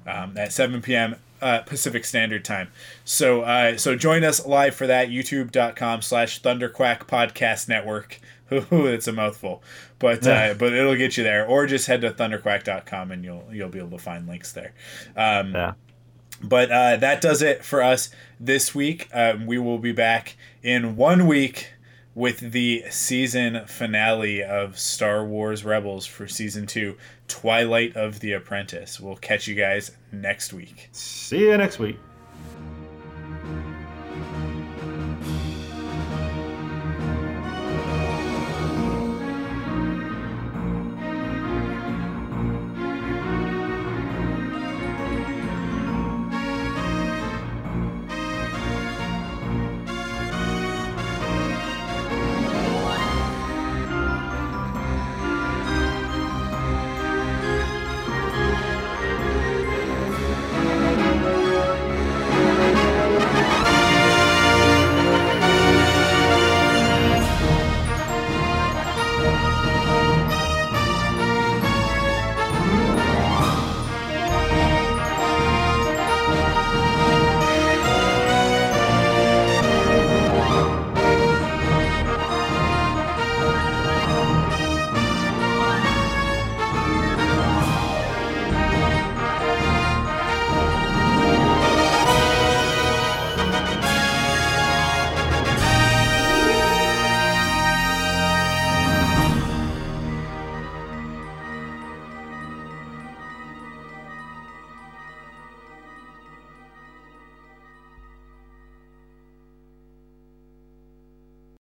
[0.08, 1.18] um, at seven p.m.
[1.42, 2.70] Uh, Pacific Standard Time.
[3.04, 5.10] So uh, so join us live for that.
[5.10, 8.20] YouTube.com slash Thunderquack Podcast Network.
[8.52, 9.64] Ooh, it's a mouthful,
[9.98, 11.46] but uh, but it'll get you there.
[11.48, 14.74] Or just head to thunderquack.com and you'll you'll be able to find links there.
[15.16, 15.74] Um, Yeah.
[16.44, 18.10] but uh, that does it for us
[18.40, 19.08] this week.
[19.14, 21.74] Um, we will be back in one week
[22.14, 26.98] with the season finale of Star Wars Rebels for season two,
[27.32, 29.00] Twilight of the Apprentice.
[29.00, 30.90] We'll catch you guys next week.
[30.92, 31.98] See you next week.